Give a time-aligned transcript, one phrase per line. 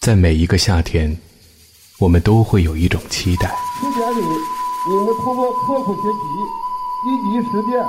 [0.00, 1.14] 在每一个夏天，
[1.98, 3.50] 我们都会有一种期待。
[3.78, 4.24] 七年里，
[4.88, 6.18] 你们通过刻苦学习、
[7.04, 7.84] 积极实践，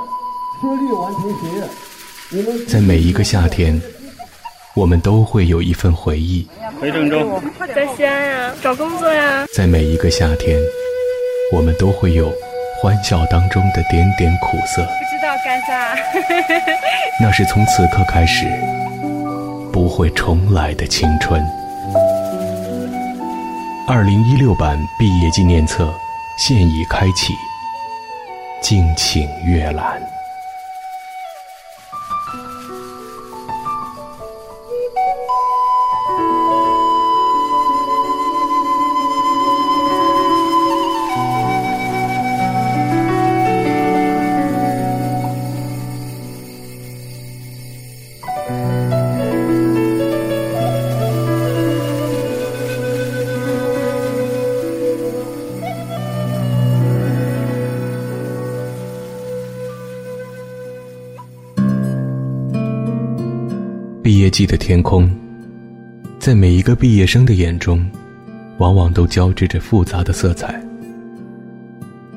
[0.60, 1.64] 顺利完成学业。
[2.32, 3.82] 你们在每一个夏天，
[4.76, 6.46] 我们都会有一份回忆。
[6.82, 7.42] 回郑州，
[7.74, 9.46] 在西安呀，找工作呀。
[9.54, 10.60] 在每一个夏天，
[11.54, 12.30] 我们都会有
[12.82, 14.84] 欢笑当中的点点苦涩。
[14.84, 15.96] 不知道干啥。
[17.22, 18.52] 那是从此刻开始
[19.72, 21.42] 不会重来的青春。
[23.88, 25.94] 二零一六版毕业纪念册
[26.38, 27.34] 现已开启，
[28.62, 30.11] 敬请阅览。
[64.46, 65.10] 的天空，
[66.20, 67.90] 在每一个毕业生的眼中，
[68.58, 70.62] 往往都交织着复杂的色彩。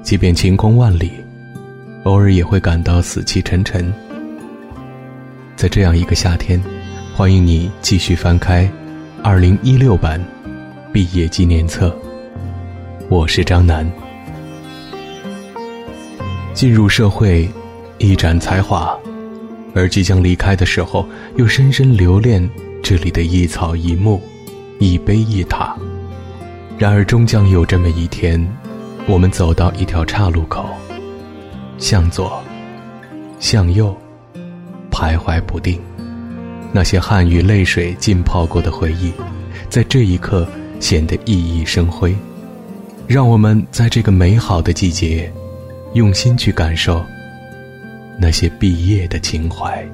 [0.03, 1.11] 即便晴空万里，
[2.05, 3.93] 偶尔也会感到死气沉沉。
[5.57, 6.61] 在这样一个夏天，
[7.15, 8.71] 欢迎你继续翻开
[9.23, 10.23] 二零一六版
[10.93, 11.97] 毕业纪念册。
[13.09, 13.91] 我是张楠。
[16.53, 17.49] 进入社会，
[17.99, 18.97] 一展才华。
[19.75, 22.49] 而即将离开的时候，又深深留恋
[22.83, 24.23] 这里的一草一木，
[24.79, 25.77] 一碑一塔。
[26.79, 28.45] 然而，终将有这么一天，
[29.07, 30.67] 我们走到一条岔路口，
[31.79, 32.43] 向左，
[33.39, 33.97] 向右，
[34.91, 35.81] 徘徊不定。
[36.73, 39.13] 那些汗与泪水浸泡过的回忆，
[39.69, 40.47] 在这一刻
[40.81, 42.15] 显得熠熠生辉。
[43.07, 45.33] 让我们在这个美好的季节，
[45.93, 47.05] 用心去感受。
[48.19, 49.87] 那些毕业的情怀。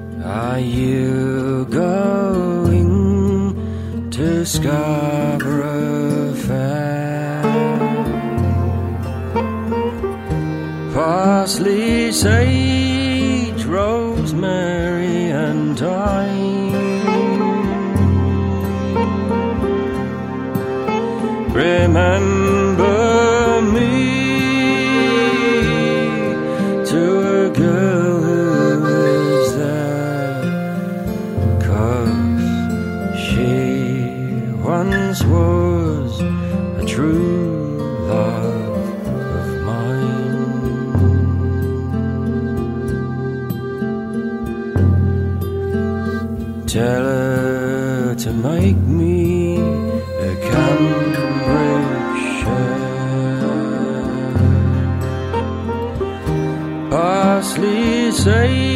[58.23, 58.70] 随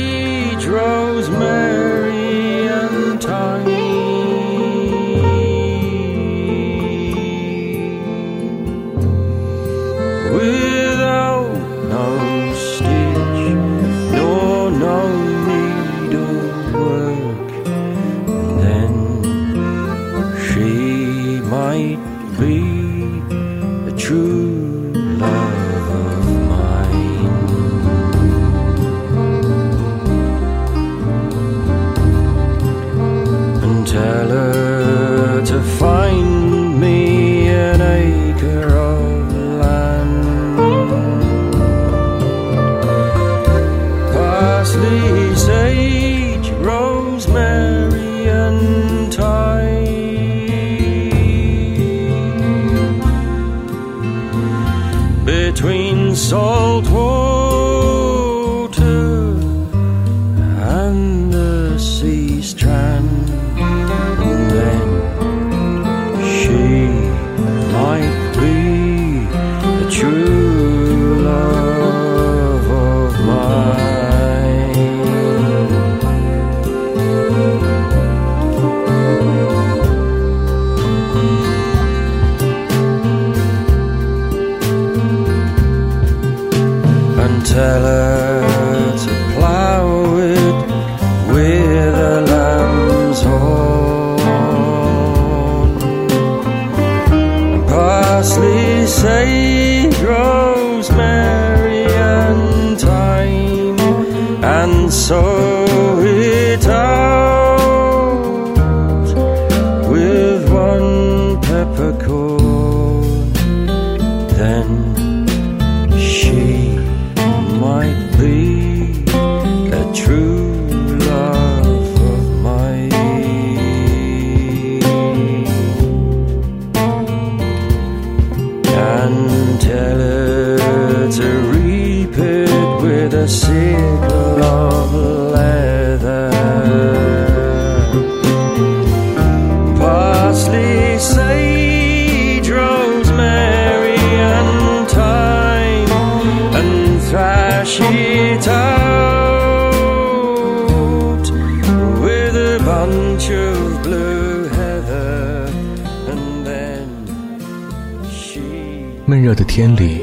[159.08, 160.02] 闷热的天里，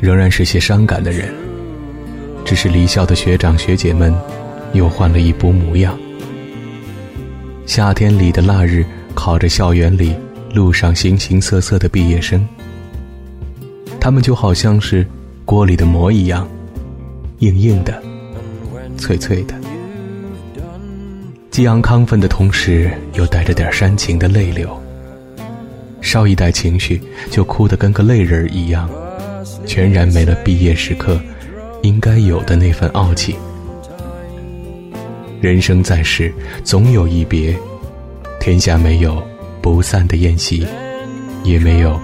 [0.00, 1.34] 仍然是些伤感的人。
[2.44, 4.14] 只是离校的学长学姐们，
[4.72, 5.98] 又换了一波模样。
[7.66, 8.84] 夏天里的腊日，
[9.14, 10.14] 烤着校园里
[10.54, 12.46] 路上形形色色的毕业生，
[13.98, 15.04] 他们就好像是
[15.44, 16.48] 锅里的馍一样，
[17.40, 18.00] 硬硬的，
[18.96, 19.54] 脆脆的，
[21.50, 24.80] 激昂亢奋的同时，又带着点煽情的泪流。
[26.10, 28.90] 稍一带情绪，就哭得跟个泪人一样，
[29.64, 31.20] 全然没了毕业时刻
[31.82, 33.36] 应该有的那份傲气。
[35.40, 36.34] 人生在世，
[36.64, 37.56] 总有一别，
[38.40, 39.22] 天下没有
[39.62, 40.66] 不散的宴席，
[41.44, 41.96] 也没有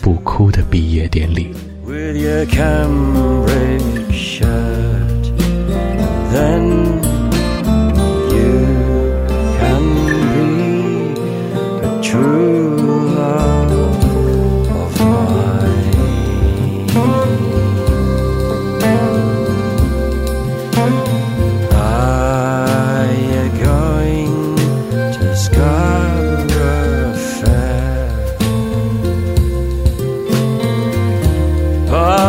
[0.00, 1.48] 不哭的毕业典礼。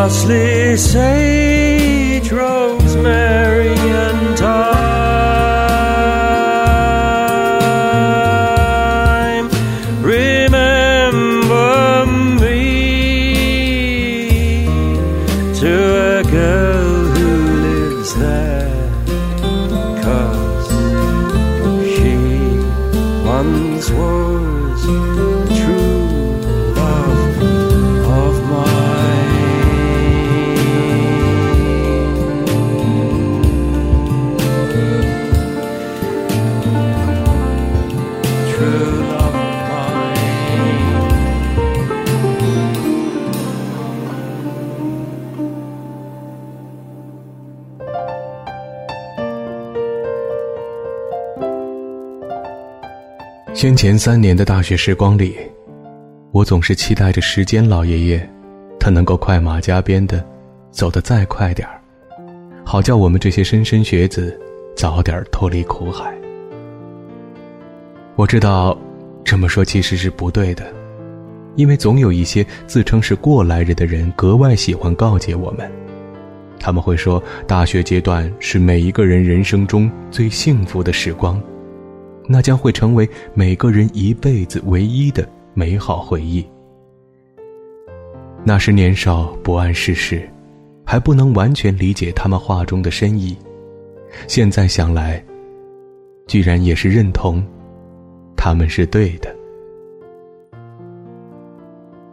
[0.10, 3.79] Parsley, sage, rosemary,
[53.60, 55.36] 先前三年的大学时光里，
[56.32, 58.30] 我总是期待着时间老爷爷，
[58.80, 60.26] 他能够快马加鞭的
[60.72, 61.82] 走得再快点儿，
[62.64, 64.40] 好叫我们这些莘莘学子
[64.78, 66.10] 早点脱离苦海。
[68.16, 68.80] 我知道
[69.26, 70.74] 这么说其实是不对的，
[71.58, 75.70] 因为总有一些自称是过来人的人格外喜欢告诫我们，
[76.62, 81.38] 他们会说大学阶段是每一个人人生中最幸福的时光。
[82.31, 86.45] 那将会成为每个人一辈子唯一的美好回忆。
[88.44, 90.30] 那时年少不谙世事，
[90.86, 93.36] 还不能完全理解他们话中的深意。
[94.28, 95.24] 现在想来，
[96.28, 97.44] 居然也是认同，
[98.38, 99.36] 他们是对的。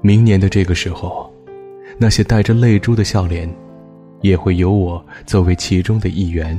[0.01, 1.31] 明年的这个时候，
[1.99, 3.47] 那些带着泪珠的笑脸，
[4.23, 6.59] 也会有我作为其中的一员，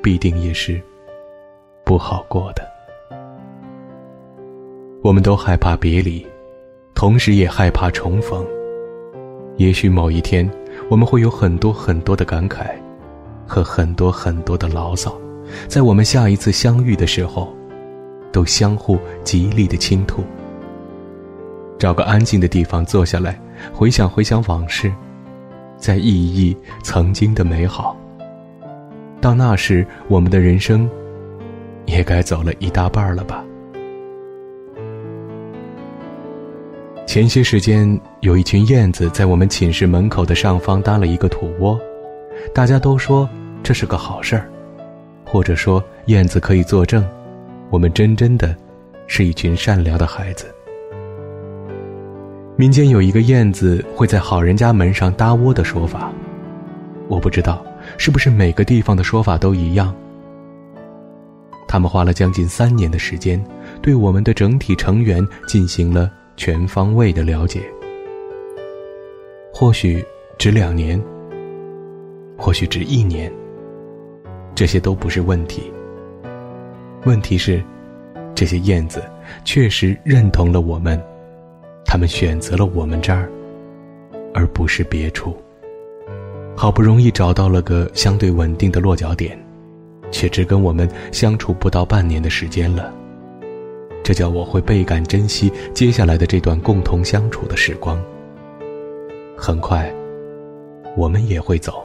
[0.00, 0.80] 必定也是。
[1.88, 2.62] 不好过的。
[5.00, 6.24] 我们都害怕别离，
[6.94, 8.44] 同时也害怕重逢。
[9.56, 10.46] 也许某一天，
[10.90, 12.66] 我们会有很多很多的感慨，
[13.46, 15.18] 和很多很多的牢骚，
[15.66, 17.48] 在我们下一次相遇的时候，
[18.30, 20.22] 都相互极力的倾吐。
[21.78, 23.40] 找个安静的地方坐下来，
[23.72, 24.92] 回想回想往事，
[25.78, 27.96] 再忆一忆曾经的美好。
[29.22, 30.86] 到那时，我们的人生。
[31.88, 33.44] 也该走了一大半了吧。
[37.06, 41.80] 前些时间，有一群燕子在我们寝室门口的上方搭了一个土窝，
[42.54, 43.26] 大家都说
[43.62, 44.46] 这是个好事儿，
[45.24, 47.02] 或者说燕子可以作证，
[47.70, 48.54] 我们真真的
[49.06, 50.46] 是一群善良的孩子。
[52.56, 56.12] 民间有一个燕子会在好人家门上搭窝的说法，
[57.08, 57.64] 我不知道
[57.96, 59.94] 是不是每个地方的说法都一样。
[61.68, 63.40] 他们花了将近三年的时间，
[63.82, 67.60] 对我们的整体成员进行了全方位的了解。
[69.52, 70.02] 或许
[70.38, 71.00] 只两年，
[72.38, 73.30] 或许只一年，
[74.54, 75.70] 这些都不是问题。
[77.04, 77.62] 问题是，
[78.34, 79.02] 这些燕子
[79.44, 81.00] 确实认同了我们，
[81.84, 83.30] 他们选择了我们这儿，
[84.32, 85.36] 而不是别处。
[86.56, 89.38] 好不容易找到了个相对稳定的落脚点。
[90.10, 92.92] 却只跟我们相处不到半年的时间了，
[94.02, 98.00] 这叫我会倍感珍惜接下来的这段共同相处的时光。
[99.36, 99.92] 很快，
[100.96, 101.84] 我们也会走。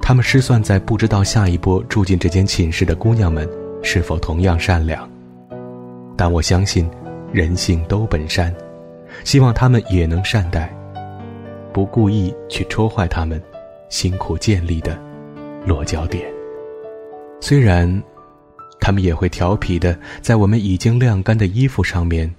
[0.00, 3.48] 他们失算在不知道下一波住进这间寝室的姑娘们
[3.82, 5.08] 是否同样善良，
[6.16, 6.88] 但我相信，
[7.32, 8.54] 人性都本善，
[9.24, 10.72] 希望他们也能善待，
[11.72, 13.42] 不故意去戳坏他们
[13.88, 14.96] 辛苦建立的
[15.64, 16.35] 落脚点。
[17.40, 18.02] 虽然，
[18.80, 22.32] 他们也会调皮的在我们已经晾干的衣服上面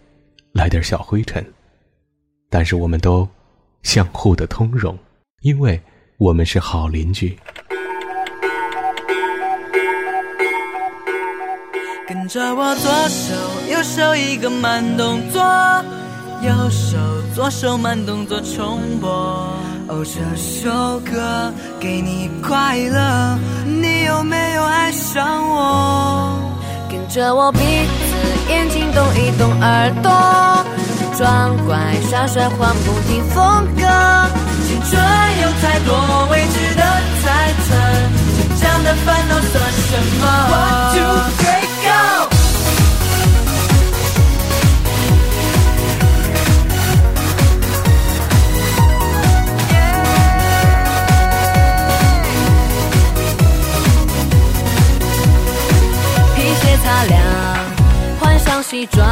[0.51, 1.45] 来点小灰尘，
[2.49, 3.27] 但是我们都
[3.83, 4.97] 相互的通融，
[5.41, 5.81] 因为
[6.17, 7.37] 我们是好邻居。
[12.05, 13.33] 跟着我左手
[13.71, 15.41] 右手一个慢动作，
[16.41, 16.97] 右手
[17.33, 19.53] 左手慢动作重播。
[19.89, 26.37] 哦，这首歌给你快乐，你有没有爱上我？
[26.89, 30.11] 跟着我鼻子眼睛动一动，耳朵
[31.17, 31.77] 装乖
[32.09, 33.65] 耍帅换不停风
[58.69, 59.07] 西装，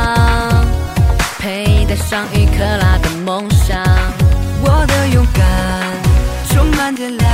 [1.40, 3.82] 佩戴上一克拉的梦想。
[4.62, 5.42] 我的勇敢
[6.50, 7.32] 充满电量，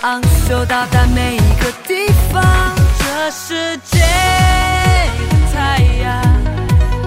[0.00, 2.42] 昂首到达每一个地方。
[2.98, 4.00] 这世界
[5.30, 6.20] 的太阳，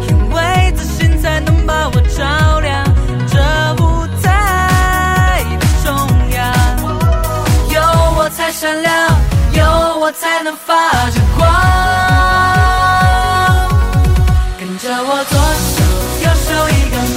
[0.07, 2.85] 因为自信才能把我照亮。
[3.27, 3.37] 这
[3.83, 5.93] 舞台的中
[6.31, 6.53] 央，
[7.69, 7.81] 有
[8.15, 9.09] 我才闪亮，
[9.51, 10.73] 有我才能发
[11.09, 12.56] 着光。
[15.09, 15.83] 我左手
[16.21, 17.16] 右手一个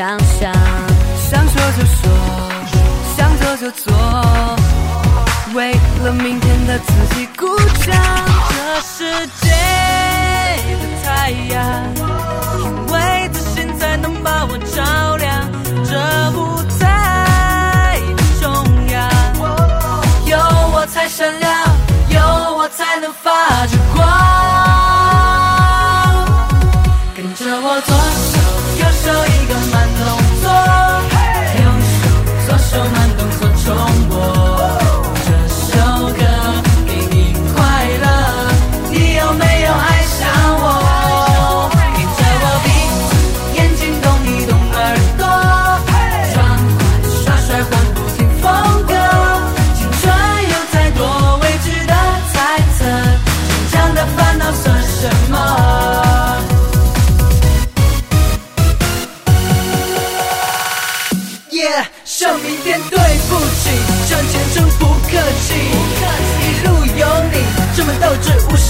[0.00, 0.50] 想想，
[1.30, 2.08] 想说就说，
[3.14, 3.92] 想做就做，
[5.52, 7.46] 为了明天的自己鼓
[7.84, 7.94] 掌。
[8.48, 9.50] 这世界
[10.80, 11.60] 的太阳，
[12.60, 15.46] 因为自信才能把我照亮。
[15.84, 15.92] 这
[16.30, 16.40] 舞
[16.78, 18.48] 台的中
[18.92, 18.96] 央，
[20.24, 20.38] 有
[20.72, 21.52] 我才闪亮，
[22.08, 22.20] 有
[22.56, 23.79] 我才能发着光。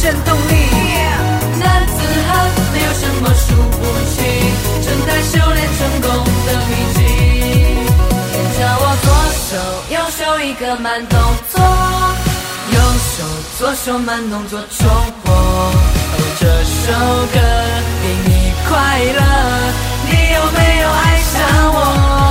[0.03, 0.55] 真动力，
[1.61, 1.93] 男子
[2.27, 4.17] 汉没有什么输不起，
[4.83, 6.09] 正在修炼成功
[6.47, 6.99] 的秘籍。
[8.33, 9.07] 跟着我左
[9.45, 9.51] 手
[9.91, 11.21] 右手一个慢动
[11.53, 11.61] 作，
[12.73, 13.13] 右手
[13.59, 14.89] 左手慢动作重
[15.23, 15.35] 播。
[15.35, 15.37] 哦
[16.41, 16.87] 这首
[17.35, 17.39] 歌
[18.03, 18.31] 给你
[18.67, 18.73] 快
[19.05, 19.21] 乐，
[20.07, 21.37] 你有没有爱上
[21.75, 22.30] 我？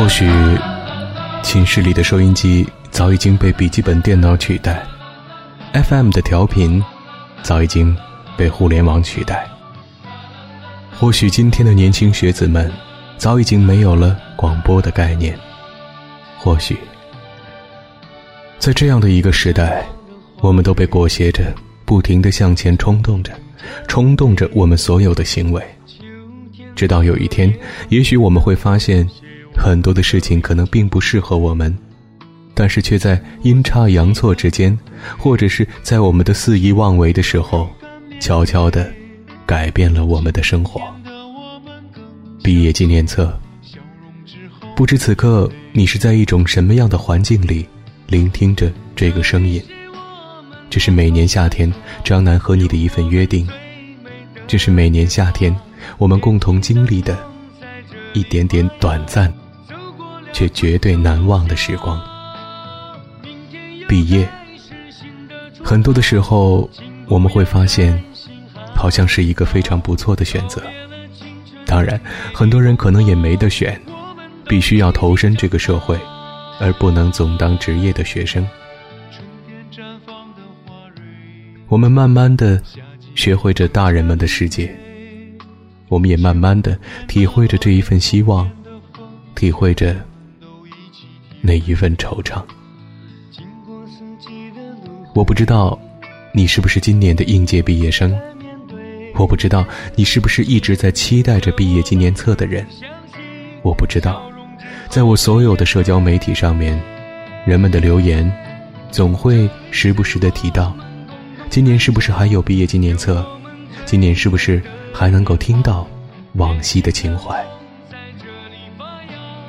[0.00, 0.26] 或许，
[1.42, 4.82] 寝室里的收音机早已经被笔记本电脑取代
[5.74, 6.82] ，FM 的调频
[7.42, 7.94] 早已经
[8.34, 9.46] 被互联网取代。
[10.98, 12.72] 或许今天的年轻学子们，
[13.18, 15.38] 早已经没有了广播的概念。
[16.38, 16.78] 或许，
[18.58, 19.84] 在这样的一个时代，
[20.40, 21.52] 我们都被裹挟着，
[21.84, 23.34] 不停的向前冲动着，
[23.86, 25.62] 冲动着我们所有的行为。
[26.74, 27.54] 直到有一天，
[27.90, 29.06] 也许我们会发现，
[29.62, 31.76] 很多的事情可能并不适合我们。
[32.52, 34.76] 但是却在阴差阳错之间，
[35.16, 37.70] 或者是在我们的肆意妄为的时候，
[38.20, 38.92] 悄悄地
[39.46, 40.82] 改变了我们的生活。
[42.42, 43.32] 毕业纪念册，
[44.76, 47.66] 不知此刻你是在一种什么样的环境里，
[48.08, 49.62] 聆听着这个声音。
[50.68, 51.72] 这是每年夏天
[52.04, 53.48] 张楠和你的一份约定，
[54.46, 55.54] 这是每年夏天
[55.96, 57.16] 我们共同经历的
[58.12, 59.32] 一点点短暂，
[60.32, 62.00] 却绝对难忘的时光。
[63.88, 64.28] 毕业，
[65.62, 66.68] 很多的时候，
[67.08, 68.02] 我们会发现，
[68.74, 70.62] 好像是一个非常不错的选择。
[71.66, 72.00] 当然，
[72.32, 73.80] 很多人可能也没得选，
[74.48, 75.98] 必须要投身这个社会，
[76.60, 78.46] 而不能总当职业的学生。
[81.68, 82.60] 我们慢慢的
[83.14, 84.74] 学会着大人们的世界，
[85.88, 88.50] 我们也慢慢的体会着这一份希望，
[89.36, 89.94] 体会着
[91.40, 92.42] 那一份惆怅。
[95.14, 95.78] 我不知道，
[96.32, 98.16] 你是不是今年的应届毕业生？
[99.14, 99.64] 我不知道
[99.96, 102.64] 你是不是一直在期待着毕业纪念册的人？
[103.62, 104.22] 我不知道，
[104.88, 106.80] 在我所有的社交媒体上面，
[107.44, 108.30] 人们的留言
[108.90, 110.74] 总会时不时的提到：
[111.50, 113.26] 今年是不是还有毕业纪念册？
[113.84, 115.86] 今年是不是还能够听到
[116.34, 117.44] 往昔的情怀？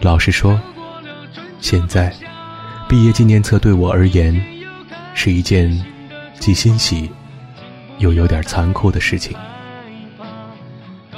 [0.01, 0.59] 老实说，
[1.61, 2.13] 现在
[2.89, 4.39] 毕业纪念册对我而言。
[5.13, 5.69] 是一件
[6.39, 7.11] 既欣喜
[7.97, 9.35] 又有点残酷的事情。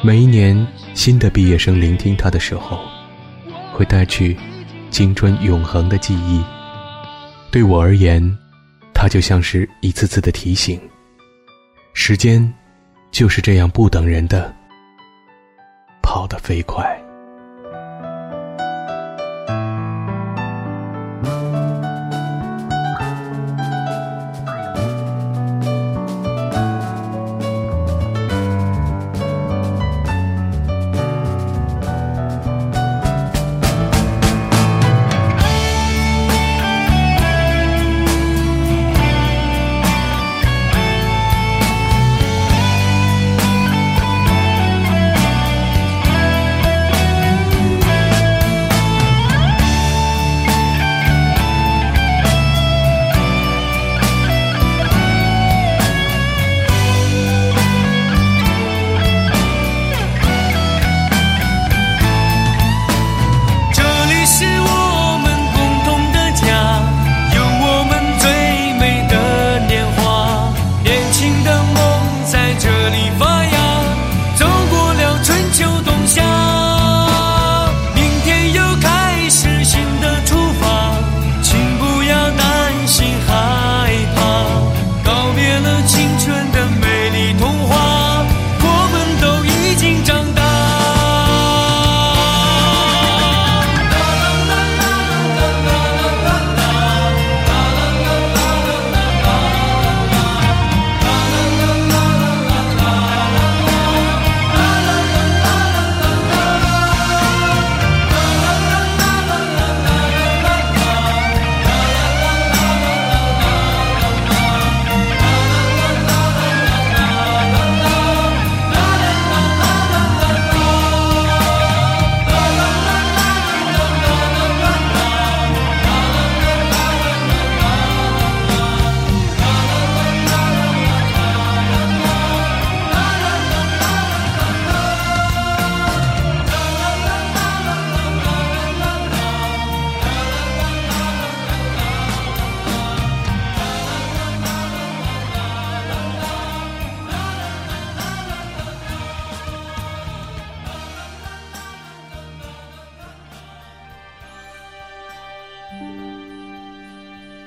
[0.01, 2.79] 每一年新的毕业生聆听它的时候，
[3.71, 4.35] 会带去
[4.89, 6.43] 青春永恒的记忆。
[7.51, 8.35] 对我而言，
[8.95, 10.81] 它就像是一次次的提醒。
[11.93, 12.51] 时间
[13.11, 14.51] 就是这样不等人的
[16.01, 17.02] 跑得飞快。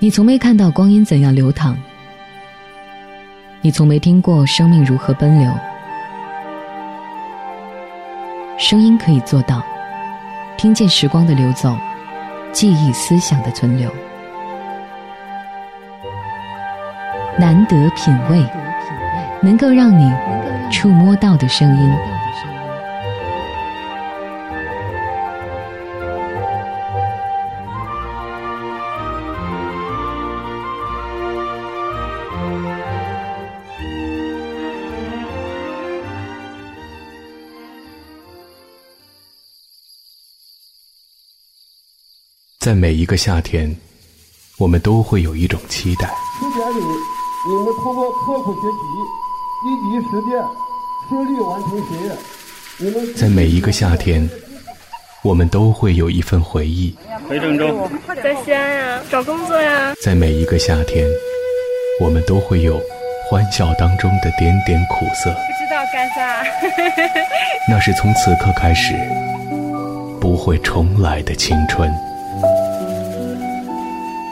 [0.06, 1.76] 你从没看到光阴怎样流淌，
[3.60, 5.52] 你从没听过生命如何奔流。
[8.56, 9.60] 声音可以做到，
[10.56, 11.76] 听见时光的流走，
[12.52, 13.90] 记忆思想的存留。
[17.36, 18.40] 难得品味，
[19.42, 20.08] 能够让你
[20.70, 21.92] 触摸到的声音，
[42.66, 43.72] 在每一个夏天，
[44.58, 46.10] 我们都会有一种期待。
[46.40, 46.80] 十点里，
[47.48, 48.76] 你们通过刻苦学习、
[49.62, 50.44] 积极实践，
[51.08, 52.12] 顺利完成学业。
[52.78, 54.28] 你们在每一个夏天，
[55.22, 56.92] 我们都会有一份回忆。
[57.28, 57.88] 回郑州，
[58.20, 59.94] 在西安呀，找工作呀。
[60.02, 61.06] 在每一个夏天，
[62.00, 62.80] 我们都会有
[63.30, 65.30] 欢笑当中的点点苦涩。
[65.30, 66.44] 不知道干啥。
[67.68, 68.92] 那是从此刻开始
[70.20, 71.88] 不会重来的青春。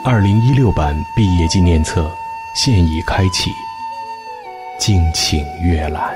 [0.07, 2.15] 二零一六版毕业纪念册
[2.53, 3.49] 现已开启，
[4.77, 6.15] 敬请阅览。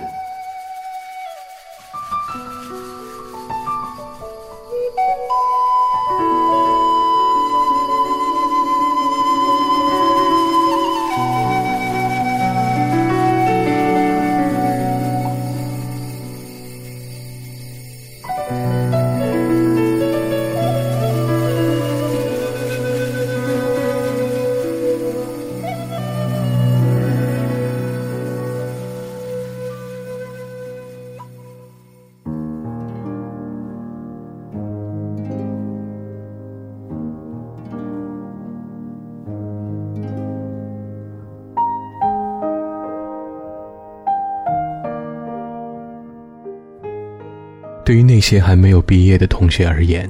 [48.30, 50.08] 些还没有毕业的同学而言，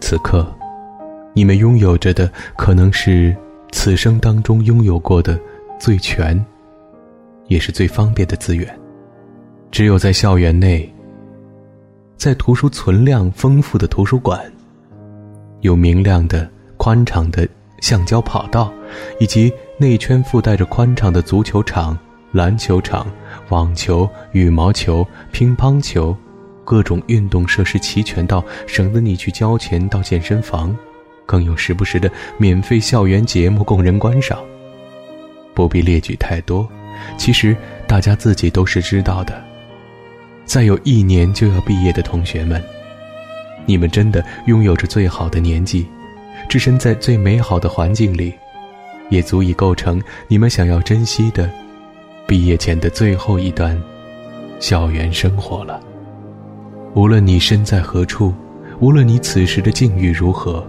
[0.00, 0.52] 此刻，
[1.32, 3.32] 你们拥有着的可能是
[3.70, 5.38] 此生当中拥有过的
[5.78, 6.44] 最全，
[7.46, 8.68] 也是最方便的资源。
[9.70, 10.92] 只有在校园内，
[12.16, 14.40] 在图书存量丰富的图书馆，
[15.60, 17.48] 有明亮的、宽敞的
[17.80, 18.72] 橡胶跑道，
[19.20, 21.96] 以及内圈附带着宽敞的足球场、
[22.32, 23.06] 篮球场、
[23.50, 26.16] 网球、羽毛球、乒乓球。
[26.64, 30.76] 各种运动设施齐全到省得你去交钱到健身房，
[31.26, 34.38] 更有时不时的免费校园节目供人观赏。
[35.54, 36.68] 不必列举太多，
[37.18, 39.42] 其实大家自己都是知道的。
[40.44, 42.62] 再有一年就要毕业的同学们，
[43.66, 45.86] 你们真的拥有着最好的年纪，
[46.48, 48.32] 置身在最美好的环境里，
[49.10, 51.50] 也足以构成你们想要珍惜的
[52.26, 53.80] 毕业前的最后一段
[54.58, 55.80] 校园生活了。
[56.94, 58.34] 无论你身在何处，
[58.78, 60.62] 无论你此时的境遇如何，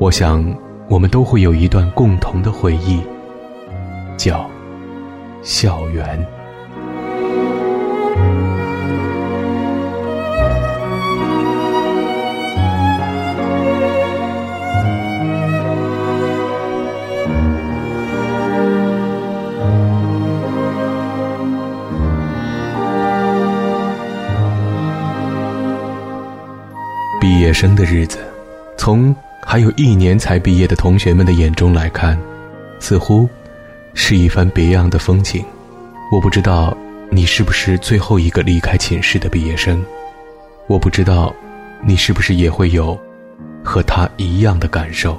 [0.00, 0.44] 我想，
[0.88, 3.00] 我们都会有一段共同的回忆，
[4.16, 4.50] 叫
[5.42, 6.43] 校园。
[27.54, 28.18] 生的日子，
[28.76, 29.14] 从
[29.46, 32.18] 还有一年才毕业的同学们的眼中来看，
[32.80, 33.28] 似乎
[33.94, 35.44] 是一番别样的风景。
[36.10, 36.76] 我不知道
[37.10, 39.82] 你是不是最后一个离开寝室的毕业生，
[40.66, 41.32] 我不知道
[41.80, 42.98] 你是不是也会有
[43.62, 45.16] 和他一样的感受。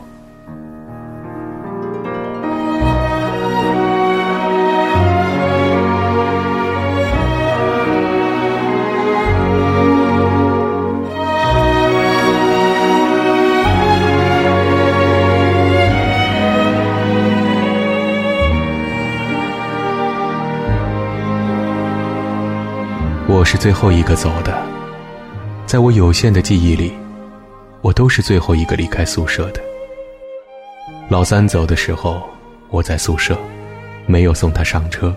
[23.65, 24.55] 最后一个走的，
[25.65, 26.93] 在我有限的记忆里，
[27.81, 29.61] 我都是最后一个离开宿舍的。
[31.09, 32.21] 老三走的时候，
[32.69, 33.35] 我在宿舍，
[34.05, 35.11] 没有送他上车。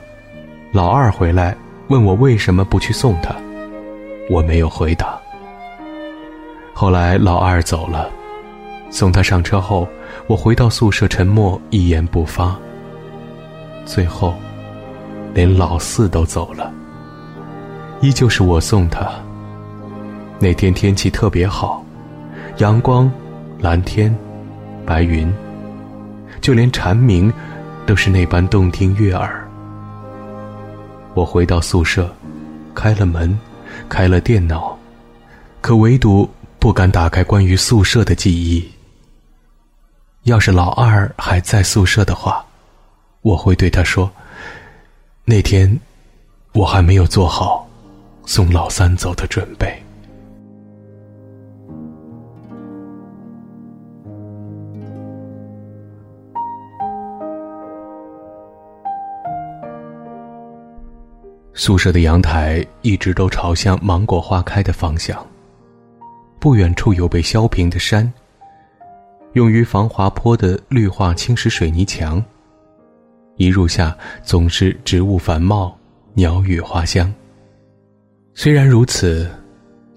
[0.73, 1.55] 老二回来
[1.89, 3.37] 问我为什么不去送他，
[4.31, 5.21] 我没有回答。
[6.73, 8.11] 后来老二走了，
[8.89, 9.87] 送他上车后，
[10.27, 12.57] 我回到宿舍沉默，一言不发。
[13.85, 14.35] 最后，
[15.35, 16.73] 连老四都走了。
[18.01, 19.11] 依旧是我送他。
[20.39, 21.85] 那天天气特别好，
[22.59, 23.11] 阳光、
[23.59, 24.17] 蓝天、
[24.87, 25.33] 白云，
[26.41, 27.33] 就连蝉鸣
[27.87, 29.45] 都是那般动听悦耳。
[31.15, 32.09] 我回到宿舍，
[32.75, 33.37] 开了门，
[33.89, 34.79] 开了电脑，
[35.61, 36.29] 可唯独
[36.61, 38.71] 不敢打开关于宿舍的记忆。
[40.23, 42.45] 要是老二还在宿舍的话，
[43.23, 44.09] 我会对他说
[45.25, 45.81] ：“那天
[46.53, 47.68] 我还没有做好。”
[48.29, 49.75] 送老三走的准备。
[61.55, 65.27] 宿舍的阳台一直都朝向芒果花开的方向。
[66.39, 68.13] 不远处有被削平的山。
[69.33, 72.23] 用于防滑坡的绿化青石水泥墙。
[73.37, 75.75] 一入夏，总是植物繁茂，
[76.13, 77.11] 鸟语花香。
[78.41, 79.29] 虽然如此，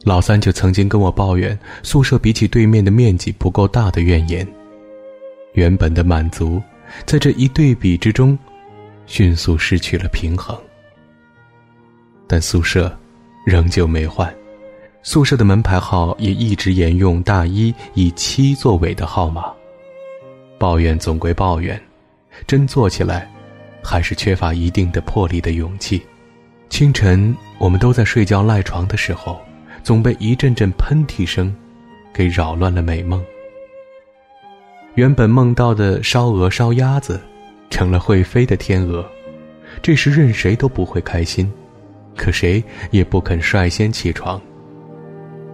[0.04, 4.48] 老三就曾经跟我抱怨宿舍比起对面的面积不够大的怨言。
[5.54, 6.60] 原本的满足，
[7.06, 8.36] 在这一对比之中，
[9.06, 10.60] 迅速失去了平衡。
[12.26, 12.92] 但宿舍
[13.46, 14.34] 仍旧没换，
[15.04, 19.54] 宿舍的门牌号也一直沿用大一以七作尾的号码。
[20.58, 21.80] 抱怨总归抱怨。
[22.48, 23.32] 真做起来，
[23.84, 26.02] 还是缺乏一定的魄力的勇气。
[26.72, 29.42] 清晨，我们都在睡觉赖床的时候，
[29.84, 31.54] 总被一阵阵喷嚏声
[32.14, 33.22] 给扰乱了美梦。
[34.96, 37.20] 原本梦到的烧鹅、烧鸭子，
[37.70, 39.06] 成了会飞的天鹅。
[39.82, 41.52] 这时任谁都不会开心，
[42.16, 44.42] 可谁也不肯率先起床。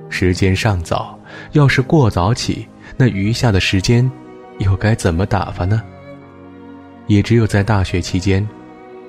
[0.10, 1.20] 时间尚早，
[1.54, 4.10] 要是过早起，那余下的时间，
[4.60, 5.82] 又该怎么打发呢？
[7.08, 8.48] 也只有在大学期间，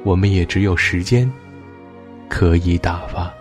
[0.05, 1.31] 我们也只有时间
[2.29, 3.33] 可以打发。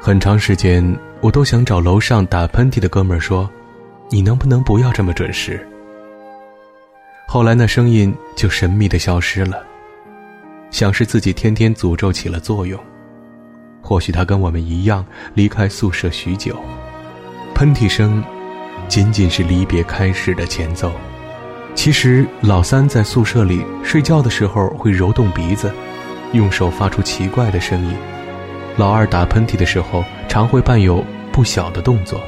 [0.00, 3.48] 很长时间，我都想找楼上打喷嚏的哥们儿说。
[4.10, 5.68] 你能不能不要这么准时？
[7.30, 9.62] 后来那声音就神秘的消失了，
[10.70, 12.80] 像是自己天天诅咒起了作用。
[13.82, 16.56] 或许他跟我们一样离开宿舍许久，
[17.54, 18.24] 喷嚏声
[18.88, 20.90] 仅仅是离别开始的前奏。
[21.74, 25.70] 其实老三在宿舍里睡觉的时候会揉动鼻子，
[26.32, 27.92] 用手发出奇怪的声音；
[28.78, 32.18] 老二打喷嚏的时候常会伴有不小的动作。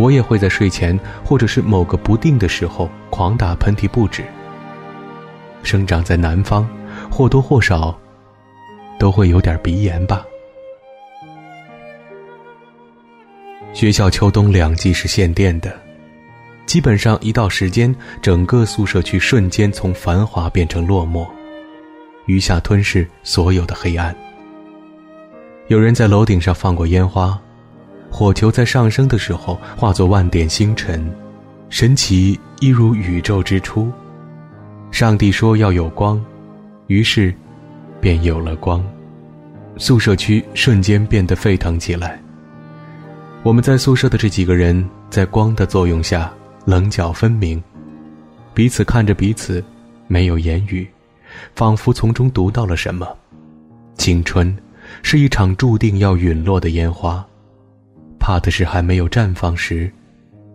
[0.00, 4.24] 我也会在睡前或者是某个不定的时候狂打喷嚏不止。
[5.62, 6.66] 生长在南方，
[7.10, 7.94] 或多或少
[8.98, 10.24] 都会有点鼻炎吧。
[13.74, 15.78] 学校秋冬两季是限电的，
[16.64, 21.28] 基本上一到时间，整个宿舍区瞬间从繁华变成落寞，
[22.24, 24.16] 余下吞噬所有的黑暗。
[25.68, 27.38] 有人在楼顶上放过烟花。
[28.10, 31.10] 火球在上升的时候化作万点星辰，
[31.70, 33.90] 神奇一如宇宙之初。
[34.90, 36.22] 上帝说要有光，
[36.88, 37.32] 于是
[38.00, 38.84] 便有了光。
[39.76, 42.20] 宿舍区瞬间变得沸腾起来。
[43.42, 46.30] 我们在宿舍的这几个人，在光的作用下
[46.66, 47.62] 棱角分明，
[48.52, 49.64] 彼此看着彼此，
[50.08, 50.86] 没有言语，
[51.54, 53.08] 仿佛从中读到了什么。
[53.94, 54.54] 青春
[55.02, 57.24] 是一场注定要陨落的烟花。
[58.20, 59.90] 怕的是还没有绽放时，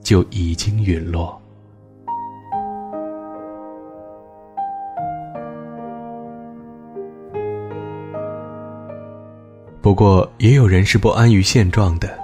[0.02, 1.42] 就已经陨落。
[9.82, 12.18] 不过，也有人是不安于现状的。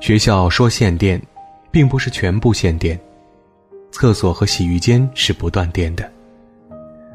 [0.00, 1.20] 学校说限电，
[1.70, 3.00] 并不是全部限电，
[3.90, 6.10] 厕所和洗浴间是不断电的。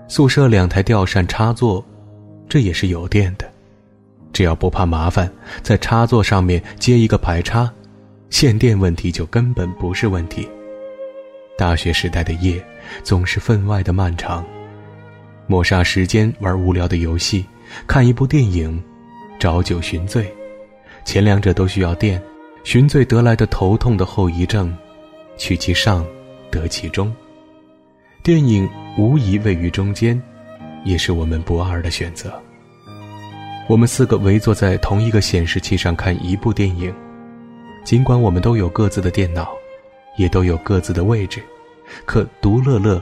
[0.08, 1.84] 宿舍两台吊扇插座，
[2.50, 3.53] 这也是有电的。
[4.34, 7.72] 只要不怕麻烦，在插座上面接一个排插，
[8.32, 10.50] 限电问题就根本不是问题。
[11.56, 12.62] 大学时代的夜
[13.04, 14.44] 总是分外的漫长，
[15.46, 17.46] 抹杀时间，玩无聊的游戏，
[17.86, 18.84] 看一部电影，
[19.38, 20.34] 找酒寻醉，
[21.06, 22.22] 前两者都需要电，
[22.64, 24.76] 寻醉得来的头痛的后遗症，
[25.38, 26.04] 取其上，
[26.50, 27.14] 得其中。
[28.24, 28.68] 电影
[28.98, 30.20] 无疑位于中间，
[30.84, 32.42] 也是我们不二的选择。
[33.68, 36.94] 我们四个围坐在同一个显示器上看一部电影，
[37.86, 39.50] 尽管我们都有各自的电脑，
[40.18, 41.42] 也都有各自的位置，
[42.06, 43.02] 可独乐乐，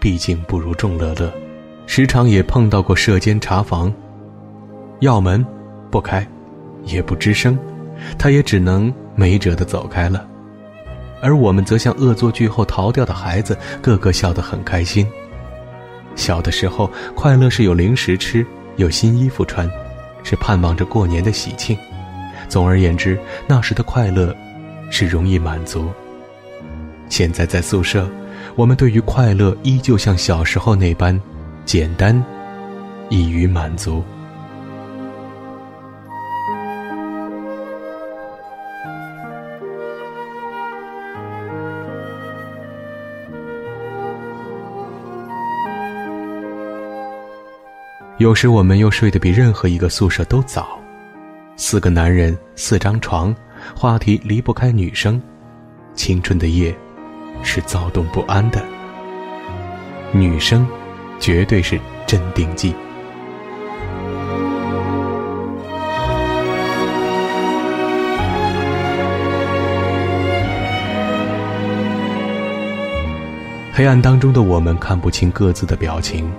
[0.00, 1.32] 毕竟不如众乐乐。
[1.86, 3.92] 时常也碰到过舍监查房，
[5.00, 5.44] 要门
[5.90, 6.26] 不开，
[6.82, 7.56] 也不吱声，
[8.18, 10.26] 他也只能没辙的走开了。
[11.22, 15.06] 而我们则像恶作剧后逃掉的孩子，个个笑得很开心。
[16.16, 18.44] 小的时候，快乐是有零食吃，
[18.76, 19.70] 有新衣服穿。
[20.24, 21.78] 是盼望着过年的喜庆。
[22.48, 24.34] 总而言之，那时的快乐
[24.90, 25.88] 是容易满足。
[27.08, 28.10] 现在在宿舍，
[28.56, 31.18] 我们对于快乐依旧像小时候那般
[31.64, 32.20] 简单，
[33.08, 34.02] 易于满足。
[48.24, 50.80] 有时我们又睡得比任何一个宿舍都早，
[51.56, 53.36] 四个男人，四张床，
[53.76, 55.20] 话题离不开女生。
[55.92, 56.74] 青春的夜，
[57.42, 58.64] 是躁动不安的。
[60.10, 60.66] 女生，
[61.20, 62.74] 绝对是镇定剂。
[73.70, 76.32] 黑暗当中的我们看不清各自的表情，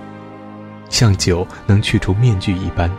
[0.96, 2.90] 像酒能去除面具一般，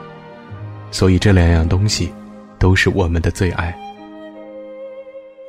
[0.91, 2.13] 所以这两样东西
[2.59, 3.75] 都是我们的最爱。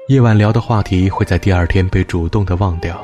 [0.06, 2.98] 夜晚聊的话题会在第二天被主动的忘掉，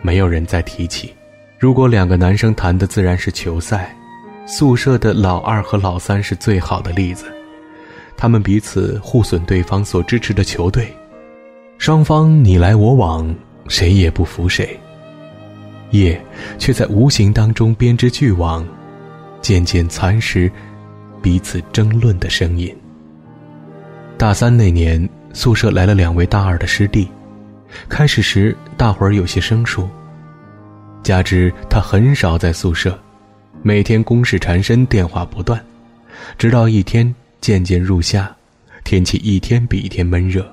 [0.00, 1.12] 没有人再提起。
[1.58, 3.92] 如果两个男生谈的自然是球赛，
[4.46, 7.24] 宿舍的老二和老三是最好的例子，
[8.16, 10.94] 他们彼此互损对方所支持的球队，
[11.78, 13.34] 双方你来我往，
[13.66, 14.78] 谁也不服谁。
[15.90, 16.20] 夜
[16.58, 18.64] 却在无形当中编织巨网，
[19.44, 20.50] 渐渐蚕食
[21.20, 22.74] 彼此争论的声音。
[24.16, 25.06] 大三那年。
[25.36, 27.08] 宿舍来了两位大二的师弟，
[27.88, 29.88] 开始时大伙儿有些生疏，
[31.02, 32.96] 加之他很少在宿舍，
[33.64, 35.60] 每天公事缠身，电话不断，
[36.38, 38.32] 直到一天渐渐入夏，
[38.84, 40.46] 天气一天比一天闷热。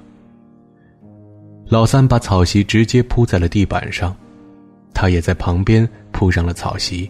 [1.67, 4.15] 老三把草席直接铺在了地板上，
[4.95, 7.07] 他也在旁边铺上了草席，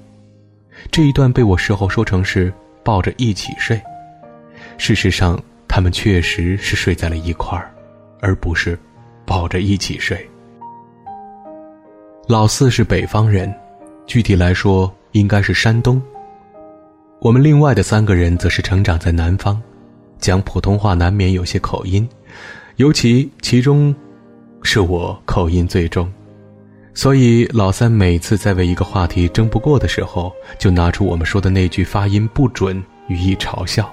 [0.89, 2.51] 这一段被我事后说成是
[2.83, 3.79] 抱着一起睡，
[4.77, 5.37] 事实上。
[5.73, 7.73] 他们确实是睡在了一块儿，
[8.19, 8.77] 而不是
[9.25, 10.29] 抱着一起睡。
[12.27, 13.55] 老四是北方人，
[14.05, 16.01] 具体来说应该是山东。
[17.21, 19.61] 我们另外的三个人则是成长在南方，
[20.19, 22.05] 讲普通话难免有些口音，
[22.75, 23.95] 尤其其中
[24.63, 26.11] 是我口音最重，
[26.93, 33.91] 所以老三每次在为一个话题争不过的时候，就拿出我们说的那句发音不准予以嘲笑。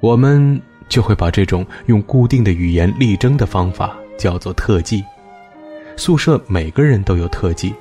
[0.00, 5.04] 我们就会把这种用固定的语言力争的方法叫做特技。
[5.96, 7.72] 宿舍每个人都有特技，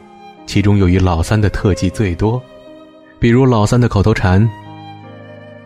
[0.46, 2.42] 其中由于老三的特技最多，
[3.20, 4.48] 比如老三的口头禅：“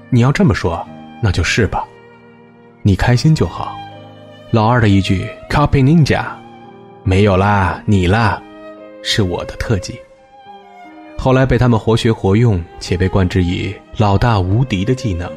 [0.09, 0.87] 你要这么说，
[1.21, 1.83] 那就是吧，
[2.83, 3.75] 你开心就好。”
[4.51, 6.25] 老二的一句 “Copy Ninja”，
[7.07, 8.37] 没有啦，你啦，
[9.01, 9.97] 是我的特技。
[11.17, 15.31] 后来被他们活学活用，且被冠之以“老大无敌”的技能。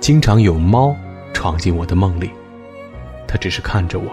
[0.00, 0.92] 经常有猫
[1.32, 2.28] 闯进我的梦里，
[3.28, 4.10] 它只是看着我，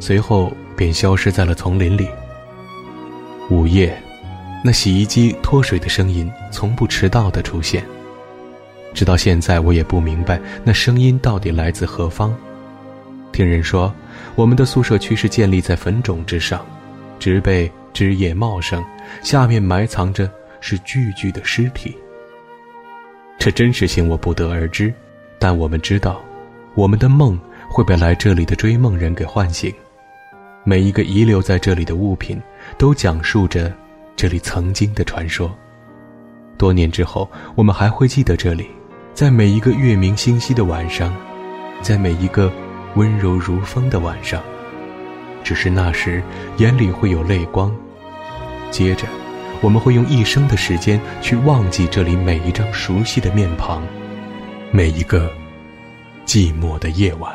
[0.00, 2.08] 随后便消失在了丛林里。
[3.50, 3.94] 午夜，
[4.66, 7.84] 那洗衣机脱水的声音从不迟到的出现，
[8.94, 12.34] 直到现在我也不明白那声音到底来自何方。
[13.30, 13.92] 听人说，
[14.34, 16.64] 我们的宿舍区是建立在坟冢之上，
[17.18, 18.82] 植被枝叶茂盛，
[19.22, 20.30] 下面埋藏着
[20.62, 21.94] 是具具的尸体。
[23.38, 24.90] 这真实性我不得而知，
[25.38, 26.24] 但我们知道，
[26.74, 27.38] 我们的梦
[27.68, 29.70] 会被来这里的追梦人给唤醒。
[30.64, 32.40] 每一个遗留在这里的物品，
[32.78, 33.70] 都讲述着
[34.16, 35.54] 这里曾经的传说。
[36.56, 38.68] 多年之后，我们还会记得这里，
[39.12, 41.14] 在每一个月明星稀的晚上，
[41.82, 42.52] 在每一个
[42.96, 44.42] 温柔如风的晚上，
[45.42, 46.22] 只是那时
[46.58, 47.74] 眼里会有泪光。
[48.70, 49.06] 接着。
[49.60, 53.82] 我们会用一生的时间去忘记这里每一张熟悉的面庞，
[54.70, 55.32] 每一个
[56.26, 57.32] 寂寞的夜晚。